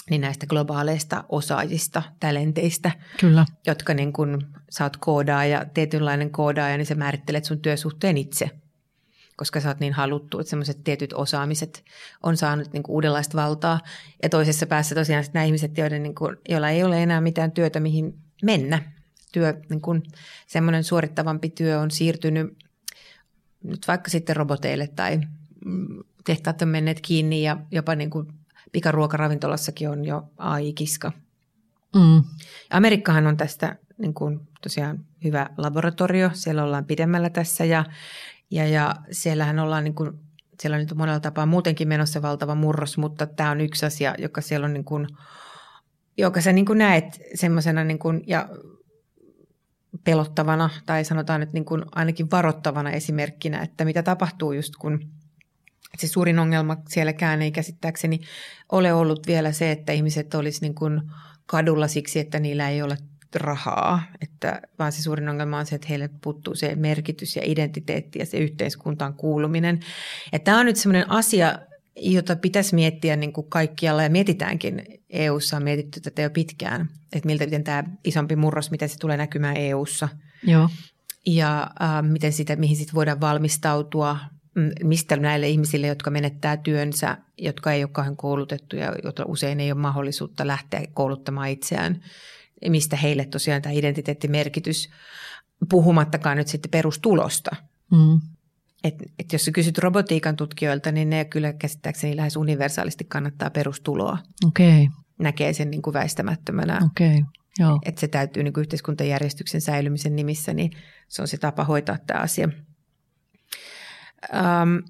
niin 0.09 0.21
näistä 0.21 0.47
globaaleista 0.47 1.23
osaajista, 1.29 2.03
talenteista, 2.19 2.91
Kyllä. 3.19 3.45
jotka 3.67 3.93
niin 3.93 4.13
kun 4.13 4.47
sä 4.69 4.83
oot 4.83 4.97
koodaaja, 4.97 5.65
tietynlainen 5.73 6.29
koodaaja, 6.29 6.77
niin 6.77 6.85
sä 6.85 6.95
määrittelet 6.95 7.45
sun 7.45 7.59
työsuhteen 7.59 8.17
itse, 8.17 8.49
koska 9.37 9.59
sä 9.59 9.69
oot 9.69 9.79
niin 9.79 9.93
haluttu, 9.93 10.39
että 10.39 10.49
semmoiset 10.49 10.83
tietyt 10.83 11.13
osaamiset 11.13 11.83
on 12.23 12.37
saanut 12.37 12.73
niin 12.73 12.83
uudenlaista 12.87 13.37
valtaa. 13.37 13.79
Ja 14.23 14.29
toisessa 14.29 14.65
päässä 14.65 14.95
tosiaan 14.95 15.23
nämä 15.33 15.43
ihmiset, 15.43 15.77
joiden, 15.77 16.03
niin 16.03 16.15
kuin, 16.15 16.37
joilla 16.49 16.69
ei 16.69 16.83
ole 16.83 17.03
enää 17.03 17.21
mitään 17.21 17.51
työtä, 17.51 17.79
mihin 17.79 18.13
mennä, 18.43 19.00
työ, 19.31 19.53
niin 19.69 19.81
kun 19.81 20.03
semmoinen 20.47 20.83
suorittavampi 20.83 21.49
työ 21.49 21.79
on 21.79 21.91
siirtynyt 21.91 22.57
nyt 23.63 23.87
vaikka 23.87 24.09
sitten 24.09 24.35
roboteille 24.35 24.87
tai 24.87 25.19
mm, 25.65 26.03
tehtaat 26.25 26.61
on 26.61 26.67
menneet 26.67 27.01
kiinni 27.01 27.43
ja 27.43 27.57
jopa 27.71 27.95
niin 27.95 28.09
kuin 28.09 28.27
pikaruokaravintolassakin 28.71 29.89
on 29.89 30.05
jo 30.05 30.23
AI-kiska. 30.37 31.11
Mm. 31.95 32.23
Amerikkahan 32.69 33.27
on 33.27 33.37
tästä 33.37 33.75
niin 33.97 34.13
kuin, 34.13 34.39
tosiaan 34.61 35.05
hyvä 35.23 35.49
laboratorio. 35.57 36.29
Siellä 36.33 36.63
ollaan 36.63 36.85
pidemmällä 36.85 37.29
tässä 37.29 37.65
ja, 37.65 37.85
ja, 38.51 38.67
ja 38.67 38.95
siellähän 39.11 39.59
ollaan 39.59 39.83
niin 39.83 39.95
kuin, 39.95 40.19
siellä 40.59 40.75
on 40.75 40.81
nyt 40.81 40.95
monella 40.95 41.19
tapaa 41.19 41.45
muutenkin 41.45 41.87
menossa 41.87 42.21
valtava 42.21 42.55
murros, 42.55 42.97
mutta 42.97 43.25
tämä 43.25 43.51
on 43.51 43.61
yksi 43.61 43.85
asia, 43.85 44.15
joka 44.17 44.41
siellä 44.41 44.65
on 44.65 44.73
niin 44.73 44.85
kuin, 44.85 45.07
joka 46.17 46.41
sä 46.41 46.51
niin 46.51 46.65
kuin 46.65 46.77
näet 46.77 47.21
semmoisena 47.35 47.83
niin 47.83 47.99
kuin, 47.99 48.23
ja 48.27 48.49
pelottavana 50.03 50.69
tai 50.85 51.05
sanotaan 51.05 51.39
nyt 51.39 51.53
niin 51.53 51.65
kuin 51.65 51.85
ainakin 51.91 52.31
varoittavana 52.31 52.91
esimerkkinä, 52.91 53.61
että 53.61 53.85
mitä 53.85 54.03
tapahtuu 54.03 54.51
just 54.51 54.75
kun 54.75 54.99
se 55.97 56.07
suurin 56.07 56.39
ongelma 56.39 56.77
sielläkään 56.89 57.41
ei 57.41 57.51
käsittääkseni 57.51 58.19
ole 58.71 58.93
ollut 58.93 59.27
vielä 59.27 59.51
se, 59.51 59.71
että 59.71 59.93
ihmiset 59.93 60.33
olisi 60.33 60.61
niin 60.61 60.75
kuin 60.75 61.01
kadulla 61.45 61.87
siksi, 61.87 62.19
että 62.19 62.39
niillä 62.39 62.69
ei 62.69 62.81
ole 62.81 62.97
rahaa, 63.35 64.03
että, 64.21 64.61
vaan 64.79 64.91
se 64.91 65.01
suurin 65.01 65.29
ongelma 65.29 65.57
on 65.57 65.65
se, 65.65 65.75
että 65.75 65.87
heille 65.87 66.09
puuttuu 66.23 66.55
se 66.55 66.75
merkitys 66.75 67.35
ja 67.35 67.41
identiteetti 67.45 68.19
ja 68.19 68.25
se 68.25 68.37
yhteiskuntaan 68.37 69.13
kuuluminen. 69.13 69.79
Ja 70.31 70.39
tämä 70.39 70.59
on 70.59 70.65
nyt 70.65 70.75
sellainen 70.75 71.11
asia, 71.11 71.59
jota 71.95 72.35
pitäisi 72.35 72.75
miettiä 72.75 73.15
niin 73.15 73.33
kuin 73.33 73.49
kaikkialla 73.49 74.03
ja 74.03 74.09
mietitäänkin. 74.09 74.83
EU:ssa 75.11 75.57
on 75.57 75.63
mietitty 75.63 76.01
tätä 76.01 76.21
jo 76.21 76.29
pitkään, 76.29 76.89
että 77.13 77.25
miltä 77.25 77.45
miten 77.45 77.63
tämä 77.63 77.83
isompi 78.03 78.35
murros, 78.35 78.71
miten 78.71 78.89
se 78.89 78.97
tulee 78.99 79.17
näkymään 79.17 79.57
EU:ssa. 79.57 80.09
Joo. 80.43 80.69
Ja 81.25 81.71
äh, 81.81 82.03
miten 82.11 82.33
sitä, 82.33 82.55
mihin 82.55 82.77
sitten 82.77 82.95
voidaan 82.95 83.21
valmistautua, 83.21 84.17
mistä 84.83 85.15
näille 85.15 85.49
ihmisille, 85.49 85.87
jotka 85.87 86.11
menettää 86.11 86.57
työnsä, 86.57 87.17
jotka 87.37 87.71
ei 87.71 87.83
ole 87.83 87.91
kauhean 87.91 88.17
koulutettuja, 88.17 88.95
jotka 89.03 89.25
usein 89.27 89.59
ei 89.59 89.71
ole 89.71 89.81
mahdollisuutta 89.81 90.47
lähteä 90.47 90.83
kouluttamaan 90.93 91.49
itseään, 91.49 92.03
mistä 92.69 92.95
heille 92.95 93.25
tosiaan 93.25 93.61
tämä 93.61 93.73
identiteettimerkitys, 93.73 94.89
puhumattakaan 95.69 96.37
nyt 96.37 96.47
sitten 96.47 96.71
perustulosta. 96.71 97.55
Mm. 97.91 98.21
Et, 98.83 98.95
et 99.19 99.33
jos 99.33 99.45
sä 99.45 99.51
kysyt 99.51 99.77
robotiikan 99.77 100.35
tutkijoilta, 100.35 100.91
niin 100.91 101.09
ne 101.09 101.25
kyllä 101.25 101.53
käsittääkseni 101.53 102.15
lähes 102.15 102.35
universaalisti 102.35 103.03
kannattaa 103.03 103.49
perustuloa. 103.49 104.17
Okei. 104.45 104.83
Okay. 104.83 105.00
Näkee 105.21 105.53
sen 105.53 105.71
niin 105.71 105.81
kuin 105.81 105.93
väistämättömänä. 105.93 106.79
Okay. 106.85 107.21
Joo. 107.59 107.79
Että 107.85 108.01
se 108.01 108.07
täytyy 108.07 108.43
niin 108.43 108.53
kuin 108.53 108.61
yhteiskuntajärjestyksen 108.61 109.61
säilymisen 109.61 110.15
nimissä, 110.15 110.53
niin 110.53 110.71
se 111.07 111.21
on 111.21 111.27
se 111.27 111.37
tapa 111.37 111.63
hoitaa 111.63 111.97
tämä 112.07 112.19
asia. 112.19 112.49
Um, 114.33 114.83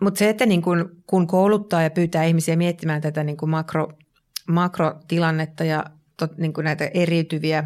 mutta 0.00 0.18
se, 0.18 0.28
että 0.28 0.46
niin 0.46 0.62
kun, 0.62 1.02
kun 1.06 1.26
kouluttaa 1.26 1.82
ja 1.82 1.90
pyytää 1.90 2.24
ihmisiä 2.24 2.56
miettimään 2.56 3.00
tätä 3.00 3.24
niin 3.24 3.36
makro, 3.46 3.88
makrotilannetta 4.48 5.64
ja 5.64 5.84
tot, 6.16 6.38
niin 6.38 6.52
näitä 6.62 6.90
eriytyviä, 6.94 7.64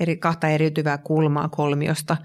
eri, 0.00 0.16
kahta 0.16 0.48
eriytyvää 0.48 0.98
kulmaa 0.98 1.48
kolmiosta, 1.48 2.16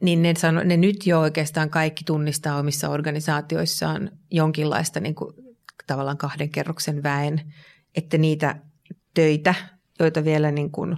niin 0.00 0.22
ne, 0.22 0.34
sano, 0.38 0.62
ne 0.62 0.76
nyt 0.76 1.06
jo 1.06 1.20
oikeastaan 1.20 1.70
kaikki 1.70 2.04
tunnistaa 2.04 2.58
omissa 2.58 2.88
organisaatioissaan 2.88 4.10
jonkinlaista 4.30 5.00
niin 5.00 5.14
tavallaan 5.86 6.18
kahden 6.18 6.50
kerroksen 6.50 7.02
väen, 7.02 7.52
että 7.94 8.18
niitä 8.18 8.60
töitä, 9.14 9.54
joita 9.98 10.24
vielä 10.24 10.50
niin 10.50 10.70
kuin 10.70 10.96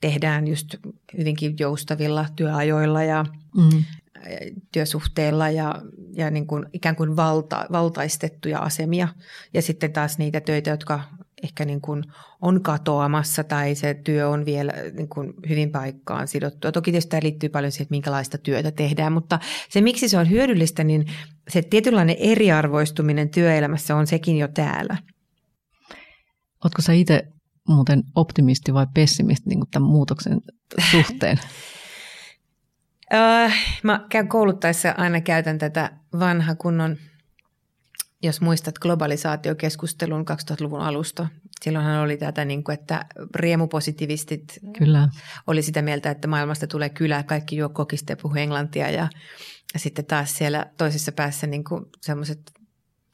tehdään 0.00 0.46
just 0.46 0.74
hyvinkin 1.18 1.54
joustavilla 1.58 2.26
työajoilla 2.36 3.02
ja 3.02 3.24
mm 3.56 3.84
työsuhteilla 4.72 5.50
ja, 5.50 5.82
ja 6.12 6.30
niin 6.30 6.46
kuin 6.46 6.66
ikään 6.72 6.96
kuin 6.96 7.16
valta, 7.16 7.66
valtaistettuja 7.72 8.58
asemia. 8.58 9.08
Ja 9.54 9.62
sitten 9.62 9.92
taas 9.92 10.18
niitä 10.18 10.40
töitä, 10.40 10.70
jotka 10.70 11.02
ehkä 11.42 11.64
niin 11.64 11.80
kuin 11.80 12.04
on 12.42 12.62
katoamassa 12.62 13.44
tai 13.44 13.74
se 13.74 13.94
työ 13.94 14.28
on 14.28 14.44
vielä 14.44 14.72
niin 14.92 15.08
kuin 15.08 15.32
hyvin 15.48 15.70
paikkaan 15.70 16.28
sidottua. 16.28 16.72
Toki 16.72 16.90
tietysti 16.90 17.10
tämä 17.10 17.20
liittyy 17.22 17.48
paljon 17.48 17.72
siihen, 17.72 17.82
että 17.84 17.92
minkälaista 17.94 18.38
työtä 18.38 18.70
tehdään, 18.70 19.12
mutta 19.12 19.38
se 19.68 19.80
miksi 19.80 20.08
se 20.08 20.18
on 20.18 20.30
hyödyllistä, 20.30 20.84
niin 20.84 21.06
se 21.48 21.62
tietynlainen 21.62 22.16
eriarvoistuminen 22.18 23.28
työelämässä 23.28 23.96
on 23.96 24.06
sekin 24.06 24.38
jo 24.38 24.48
täällä. 24.48 24.96
Oletko 26.64 26.82
sä 26.82 26.92
itse 26.92 27.22
muuten 27.68 28.02
optimisti 28.14 28.74
vai 28.74 28.86
pessimisti 28.94 29.48
niin 29.48 29.60
kuin 29.60 29.70
tämän 29.70 29.90
muutoksen 29.90 30.40
suhteen? 30.90 31.40
Öö, 33.12 33.50
mä 33.82 34.06
käyn 34.08 34.28
kouluttaessa 34.28 34.94
aina 34.98 35.20
käytän 35.20 35.58
tätä 35.58 35.90
vanha 36.18 36.54
kunnon, 36.54 36.96
jos 38.22 38.40
muistat 38.40 38.78
globalisaatiokeskustelun 38.78 40.24
2000-luvun 40.30 40.80
alusta. 40.80 41.26
Silloinhan 41.60 42.00
oli 42.00 42.16
tätä, 42.16 42.44
niin 42.44 42.64
kuin, 42.64 42.74
että 42.74 43.04
riemupositivistit 43.34 44.58
Kyllä. 44.78 45.08
oli 45.46 45.62
sitä 45.62 45.82
mieltä, 45.82 46.10
että 46.10 46.28
maailmasta 46.28 46.66
tulee 46.66 46.88
kylä, 46.88 47.22
kaikki 47.22 47.56
juo 47.56 47.68
kokista 47.68 48.12
ja 48.12 48.16
puhuu 48.16 48.36
englantia. 48.36 48.90
Ja, 48.90 49.08
ja 49.74 49.80
sitten 49.80 50.04
taas 50.04 50.36
siellä 50.36 50.66
toisessa 50.76 51.12
päässä 51.12 51.46
niin 51.46 51.64
sellaiset 52.00 52.52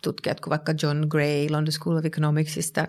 tutkijat 0.02 0.40
kuin 0.40 0.50
vaikka 0.50 0.74
John 0.82 1.06
Gray 1.08 1.48
London 1.50 1.72
School 1.72 1.96
of 1.96 2.04
Economicsista, 2.04 2.88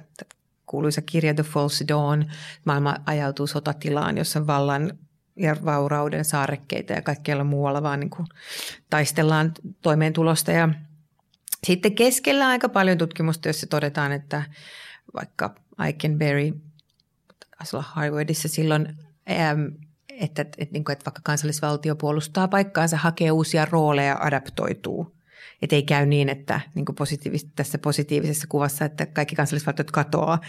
kuuluisa 0.65 1.01
kirja 1.01 1.34
The 1.34 1.43
False 1.43 1.86
Dawn, 1.88 2.25
maailma 2.65 2.95
ajautuu 3.06 3.47
sotatilaan, 3.47 4.17
jossa 4.17 4.47
vallan 4.47 4.91
ja 5.36 5.56
vaurauden 5.65 6.25
saarekkeita 6.25 6.93
ja 6.93 7.01
kaikkialla 7.01 7.43
muualla 7.43 7.84
vaan 7.84 7.99
niin 7.99 8.10
kuin 8.10 8.27
taistellaan 8.89 9.51
toimeentulosta. 9.82 10.51
Ja 10.51 10.69
sitten 11.63 11.95
keskellä 11.95 12.47
aika 12.47 12.69
paljon 12.69 12.97
tutkimusta, 12.97 13.49
jossa 13.49 13.67
todetaan, 13.67 14.11
että 14.11 14.43
vaikka 15.13 15.55
Aikenberry 15.77 16.53
taisi 17.57 17.75
olla 17.75 17.85
Harvardissa 17.89 18.47
silloin, 18.47 18.87
että, 19.27 19.55
että, 20.09 20.41
että, 20.41 20.61
että 20.61 20.79
vaikka 20.87 21.21
kansallisvaltio 21.23 21.95
puolustaa 21.95 22.47
paikkaansa, 22.47 22.97
hakee 22.97 23.31
uusia 23.31 23.67
rooleja 23.71 24.07
ja 24.07 24.17
adaptoituu. 24.19 25.17
Että 25.61 25.75
ei 25.75 25.83
käy 25.83 26.05
niin, 26.05 26.29
että 26.29 26.61
niin 26.75 26.85
positiivis- 26.85 27.51
tässä 27.55 27.77
positiivisessa 27.77 28.47
kuvassa, 28.49 28.85
että 28.85 29.05
kaikki 29.05 29.35
kansallisvaltiot 29.35 29.91
katoaa, 29.91 30.39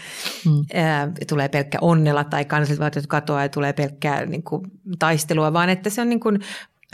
mm. 0.45 0.65
ää, 0.73 1.11
tulee 1.27 1.49
pelkkä 1.49 1.77
onnella 1.81 2.23
tai 2.23 2.45
kansallisvaltiot 2.45 3.07
katoaa 3.07 3.41
ja 3.41 3.49
tulee 3.49 3.73
pelkkää 3.73 4.25
niin 4.25 4.43
kuin, 4.43 4.71
taistelua, 4.99 5.53
vaan 5.53 5.69
että 5.69 5.89
se 5.89 6.01
on 6.01 6.09
niin 6.09 6.19
kuin, 6.19 6.39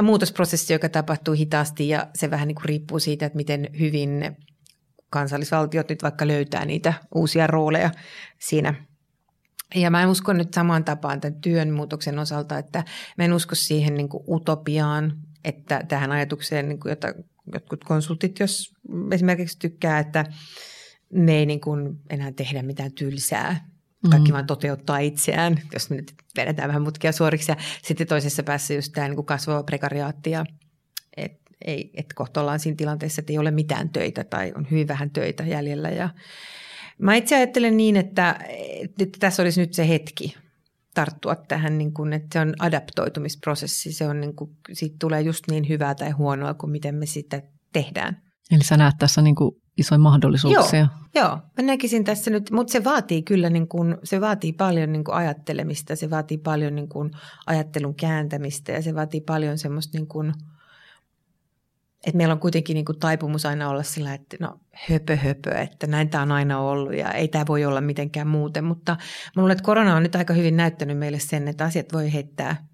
muutosprosessi, 0.01 0.73
joka 0.73 0.89
tapahtuu 0.89 1.33
hitaasti 1.33 1.89
ja 1.89 2.07
se 2.15 2.31
vähän 2.31 2.47
niin 2.47 2.55
kuin 2.55 2.65
riippuu 2.65 2.99
siitä, 2.99 3.25
että 3.25 3.37
miten 3.37 3.69
hyvin 3.79 4.37
kansallisvaltiot 5.09 5.89
nyt 5.89 6.03
vaikka 6.03 6.27
löytää 6.27 6.65
niitä 6.65 6.93
uusia 7.15 7.47
rooleja 7.47 7.91
siinä. 8.39 8.73
Ja 9.75 9.91
mä 9.91 10.03
en 10.03 10.09
usko 10.09 10.33
nyt 10.33 10.53
samaan 10.53 10.83
tapaan 10.83 11.21
tämän 11.21 11.41
työn 11.41 11.71
muutoksen 11.71 12.19
osalta, 12.19 12.57
että 12.57 12.83
mä 13.17 13.25
en 13.25 13.33
usko 13.33 13.55
siihen 13.55 13.95
niin 13.95 14.09
kuin 14.09 14.23
utopiaan, 14.27 15.13
että 15.43 15.83
tähän 15.87 16.11
ajatukseen, 16.11 16.69
niin 16.69 16.79
kuin, 16.79 16.89
jota 16.89 17.13
jotkut 17.53 17.83
konsultit, 17.83 18.39
jos 18.39 18.73
esimerkiksi 19.11 19.59
tykkää, 19.59 19.99
että 19.99 20.25
me 21.13 21.37
ei 21.37 21.45
niin 21.45 21.61
kuin 21.61 21.99
enää 22.09 22.31
tehdä 22.31 22.63
mitään 22.63 22.91
tylsää, 22.91 23.74
kaikki 24.09 24.31
mm. 24.31 24.33
vaan 24.33 24.47
toteuttaa 24.47 24.97
itseään, 24.97 25.61
jos 25.73 25.89
me 25.89 25.95
nyt 25.95 26.13
vedetään 26.37 26.67
vähän 26.67 26.81
mutkia 26.81 27.11
suoriksi. 27.11 27.51
Ja 27.51 27.55
sitten 27.83 28.07
toisessa 28.07 28.43
päässä 28.43 28.73
just 28.73 28.91
tämä 28.93 29.07
niin 29.07 29.15
kuin 29.15 29.25
kasvava 29.25 29.63
prekariaatti 29.63 30.31
ja 30.31 30.45
että 31.17 31.45
ei, 31.65 31.91
et 31.93 32.13
kohta 32.13 32.41
ollaan 32.41 32.59
siinä 32.59 32.75
tilanteessa, 32.75 33.19
että 33.19 33.33
ei 33.33 33.37
ole 33.37 33.51
mitään 33.51 33.89
töitä 33.89 34.23
tai 34.23 34.53
on 34.55 34.67
hyvin 34.71 34.87
vähän 34.87 35.09
töitä 35.09 35.43
jäljellä. 35.43 35.89
Ja 35.89 36.09
mä 36.97 37.15
itse 37.15 37.35
ajattelen 37.35 37.77
niin, 37.77 37.97
että, 37.97 38.39
että 38.99 39.19
tässä 39.19 39.43
olisi 39.43 39.61
nyt 39.61 39.73
se 39.73 39.87
hetki 39.87 40.35
tarttua 40.93 41.35
tähän, 41.35 41.77
niin 41.77 41.93
kuin, 41.93 42.13
että 42.13 42.27
se 42.33 42.39
on 42.39 42.53
adaptoitumisprosessi. 42.59 43.93
Se 43.93 44.07
on 44.07 44.21
niin 44.21 44.35
kuin, 44.35 44.51
siitä 44.73 44.95
tulee 44.99 45.21
just 45.21 45.43
niin 45.51 45.69
hyvää 45.69 45.95
tai 45.95 46.11
huonoa 46.11 46.53
kuin 46.53 46.71
miten 46.71 46.95
me 46.95 47.05
sitä 47.05 47.41
tehdään. 47.73 48.24
Eli 48.51 48.63
sä 48.63 48.77
näet 48.77 48.95
tässä 48.99 49.21
niin 49.21 49.35
kuin 49.35 49.55
isoja 49.77 49.99
mahdollisuuksia. 49.99 50.79
Joo, 51.15 51.23
joo, 51.23 51.39
mä 51.57 51.63
näkisin 51.65 52.03
tässä 52.03 52.31
nyt, 52.31 52.51
mutta 52.51 52.71
se 52.71 52.83
vaatii 52.83 53.23
kyllä 53.23 53.49
niin 53.49 53.67
kuin, 53.67 53.97
se 54.03 54.21
vaatii 54.21 54.53
paljon 54.53 54.91
niin 54.91 55.03
kuin 55.03 55.15
ajattelemista, 55.15 55.95
se 55.95 56.09
vaatii 56.09 56.37
paljon 56.37 56.75
niin 56.75 56.89
kuin 56.89 57.11
ajattelun 57.45 57.95
kääntämistä 57.95 58.71
ja 58.71 58.81
se 58.81 58.95
vaatii 58.95 59.21
paljon 59.21 59.57
semmoista 59.57 59.97
niin 59.97 60.07
kuin– 60.07 60.33
että 62.05 62.17
meillä 62.17 62.33
on 62.33 62.39
kuitenkin 62.39 62.73
niin 62.73 62.85
kuin 62.85 62.99
taipumus 62.99 63.45
aina 63.45 63.69
olla 63.69 63.83
sillä, 63.83 64.13
että 64.13 64.37
no 64.39 64.59
höpö 64.89 65.15
höpö, 65.15 65.51
että 65.51 65.87
näin 65.87 66.09
tämä 66.09 66.21
on 66.21 66.31
aina 66.31 66.59
ollut 66.59 66.95
ja 66.95 67.11
ei 67.11 67.27
tämä 67.27 67.47
voi 67.47 67.65
olla 67.65 67.81
mitenkään 67.81 68.27
muuten. 68.27 68.63
Mutta 68.63 68.91
mä 69.35 69.41
luulen, 69.41 69.51
että 69.51 69.63
korona 69.63 69.95
on 69.95 70.03
nyt 70.03 70.15
aika 70.15 70.33
hyvin 70.33 70.57
näyttänyt 70.57 70.97
meille 70.97 71.19
sen, 71.19 71.47
että 71.47 71.65
asiat 71.65 71.93
voi 71.93 72.13
heittää 72.13 72.67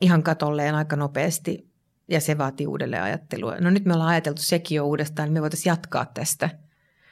ihan 0.00 0.22
katolleen 0.22 0.74
aika 0.74 0.96
nopeasti 0.96 1.69
ja 2.10 2.20
se 2.20 2.38
vaatii 2.38 2.66
uudelleen 2.66 3.02
ajattelua. 3.02 3.56
No 3.60 3.70
nyt 3.70 3.84
me 3.84 3.94
ollaan 3.94 4.10
ajateltu 4.10 4.42
sekin 4.42 4.76
jo 4.76 4.86
uudestaan, 4.86 5.26
niin 5.26 5.32
me 5.32 5.40
voitaisiin 5.40 5.70
jatkaa 5.70 6.06
tästä. 6.06 6.50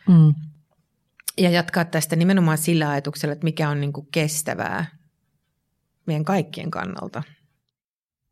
Mm. 0.08 0.34
Ja 1.38 1.50
jatkaa 1.50 1.84
tästä 1.84 2.16
nimenomaan 2.16 2.58
sillä 2.58 2.90
ajatuksella, 2.90 3.32
että 3.32 3.44
mikä 3.44 3.68
on 3.68 3.80
niin 3.80 3.92
kuin 3.92 4.08
kestävää 4.12 4.86
meidän 6.06 6.24
kaikkien 6.24 6.70
kannalta. 6.70 7.22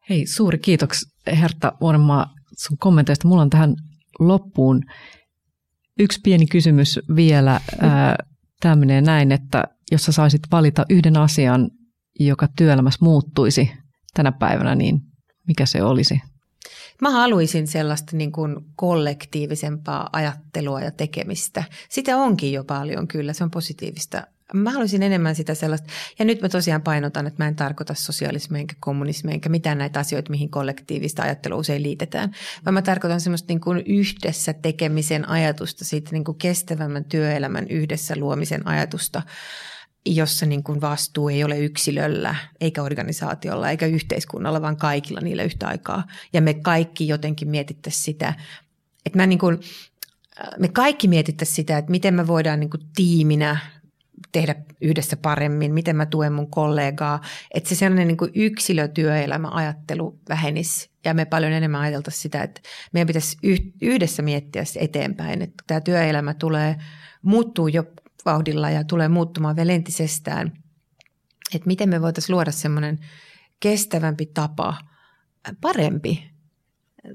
Hei, 0.09 0.27
suuri 0.27 0.59
kiitos 0.59 1.07
Herta 1.27 1.73
Vuorenmaa 1.81 2.35
sun 2.59 2.79
kommenteista. 2.79 3.29
Mulla 3.29 3.43
on 3.43 3.51
tähän 3.51 3.75
loppuun 4.19 4.83
Yksi 5.99 6.21
pieni 6.23 6.47
kysymys 6.47 7.01
vielä. 7.17 7.61
Tämä 8.61 8.77
menee 8.77 9.01
näin, 9.01 9.33
että 9.33 9.65
jos 9.91 10.05
sä 10.05 10.13
saisit 10.13 10.41
valita 10.53 10.87
yhden 10.91 11.17
asian, 11.17 11.71
joka 12.21 12.49
työelämässä 12.59 12.99
muuttuisi 13.03 13.71
tänä 14.15 14.33
päivänä, 14.33 14.75
niin 14.75 15.01
mikä 15.47 15.67
se 15.67 15.83
olisi? 15.83 16.21
Mä 17.01 17.11
haluaisin 17.11 17.67
sellaista 17.67 18.17
niin 18.17 18.33
kuin 18.33 18.57
kollektiivisempaa 18.77 20.11
ajattelua 20.13 20.81
ja 20.81 20.91
tekemistä. 20.91 21.65
Sitä 21.89 22.17
onkin 22.17 22.53
jo 22.53 22.65
paljon 22.65 23.09
kyllä, 23.09 23.33
se 23.33 23.45
on 23.45 23.51
positiivista. 23.51 24.23
Mä 24.55 24.71
haluaisin 24.71 25.03
enemmän 25.03 25.35
sitä 25.35 25.55
sellaista, 25.55 25.89
ja 26.19 26.25
nyt 26.25 26.43
mä 26.43 26.49
tosiaan 26.49 26.83
painotan, 26.83 27.27
että 27.27 27.45
mä 27.45 27.49
en 27.49 27.57
tarkoita 27.57 27.95
sosialismia 27.95 28.61
enkä 28.61 28.75
kommunismia 28.81 29.35
enkä 29.35 29.49
mitään 29.49 29.79
näitä 29.79 30.01
asioita, 30.01 30.31
mihin 30.31 30.51
kollektiivista 30.51 31.23
ajattelua 31.23 31.59
usein 31.59 31.83
liitetään, 31.83 32.31
vaan 32.65 32.75
mä 32.75 32.83
tarkoitan 32.83 33.21
semmoista 33.21 33.47
niin 33.49 33.61
kuin 33.61 33.83
yhdessä 33.87 34.53
tekemisen 34.53 35.29
ajatusta, 35.29 35.85
siitä 35.85 36.13
niin 36.13 36.25
kuin 36.25 36.39
kestävämmän 36.39 37.05
työelämän 37.05 37.67
yhdessä 37.69 38.15
luomisen 38.17 38.67
ajatusta– 38.67 39.23
jossa 40.07 40.47
niin 40.47 40.63
kuin 40.63 40.81
vastuu 40.81 41.29
ei 41.29 41.45
ole 41.45 41.59
yksilöllä, 41.59 42.35
eikä 42.61 42.83
organisaatiolla, 42.83 43.71
eikä 43.71 43.87
yhteiskunnalla, 43.87 44.63
vaan 44.63 44.77
kaikilla 44.77 45.21
niillä 45.21 45.43
yhtä 45.43 45.69
aikaa. 45.69 46.05
Ja 46.33 46.41
me 46.41 46.55
kaikki 46.55 47.09
jotenkin 47.09 47.49
mietittäisiin 47.49 48.05
sitä, 48.05 48.35
että 49.07 49.19
mä 49.19 49.27
niin 49.27 49.39
kuin, 49.39 49.61
äh, 50.41 50.49
me 50.59 50.69
kaikki 50.69 51.09
mietittäisiin 51.09 51.57
sitä, 51.57 51.79
että 51.79 51.91
miten 51.91 52.15
me 52.15 52.27
voidaan 52.27 52.61
niin 52.61 52.71
kuin 52.71 52.83
tiiminä 52.97 53.57
tehdä 54.33 54.55
yhdessä 54.81 55.17
paremmin, 55.17 55.75
miten 55.75 55.97
mä 55.97 56.07
tuen 56.07 56.33
mun 56.33 56.51
kollegaa, 56.51 57.21
että 57.55 57.69
se 57.69 57.75
sellainen 57.75 58.09
niin 58.09 58.17
kuin 58.17 58.31
yksilötyöelämäajattelu 58.35 60.19
vähenisi 60.29 60.91
ja 61.05 61.15
me 61.15 61.25
paljon 61.25 61.53
enemmän 61.53 61.81
ajateltaisiin 61.81 62.23
sitä, 62.23 62.43
että 62.43 62.61
meidän 62.93 63.07
pitäisi 63.07 63.37
yhdessä 63.83 64.23
miettiä 64.23 64.63
eteenpäin, 64.77 65.43
että 65.43 65.65
tämä 65.67 65.81
työelämä 65.81 66.35
tulee, 66.35 66.77
muuttuu 67.23 67.69
jo 67.69 67.85
vauhdilla 68.27 68.71
ja 68.71 68.85
tulee 68.85 69.09
muuttumaan 69.09 69.57
vielä 69.57 69.73
entisestään. 69.73 70.53
Että 71.55 71.67
miten 71.67 71.89
me 71.89 72.03
voitaisiin 72.03 72.35
luoda 72.35 72.53
semmoinen 72.53 72.99
kestävämpi 73.61 74.27
tapa, 74.27 74.79
parempi 75.61 76.31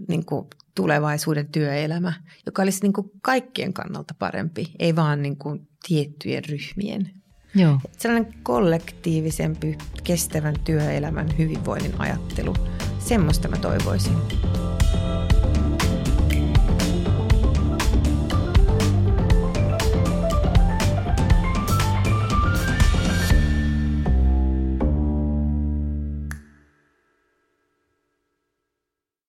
niin 0.08 0.26
kuin 0.26 0.47
tulevaisuuden 0.76 1.47
työelämä, 1.47 2.13
joka 2.45 2.62
olisi 2.62 2.82
niin 2.82 2.93
kuin 2.93 3.12
kaikkien 3.21 3.74
kannalta 3.74 4.15
parempi, 4.19 4.74
ei 4.80 4.95
vaan 4.95 5.21
niin 5.21 5.38
kuin 5.38 5.67
tiettyjen 5.88 6.43
ryhmien. 6.45 7.12
Joo. 7.56 7.80
Sellainen 7.97 8.34
kollektiivisempi, 8.43 9.78
kestävän 10.04 10.56
työelämän 10.63 11.38
hyvinvoinnin 11.38 12.02
ajattelu, 12.02 12.56
semmoista 13.00 13.47
mä 13.47 13.58
toivoisin. 13.58 14.17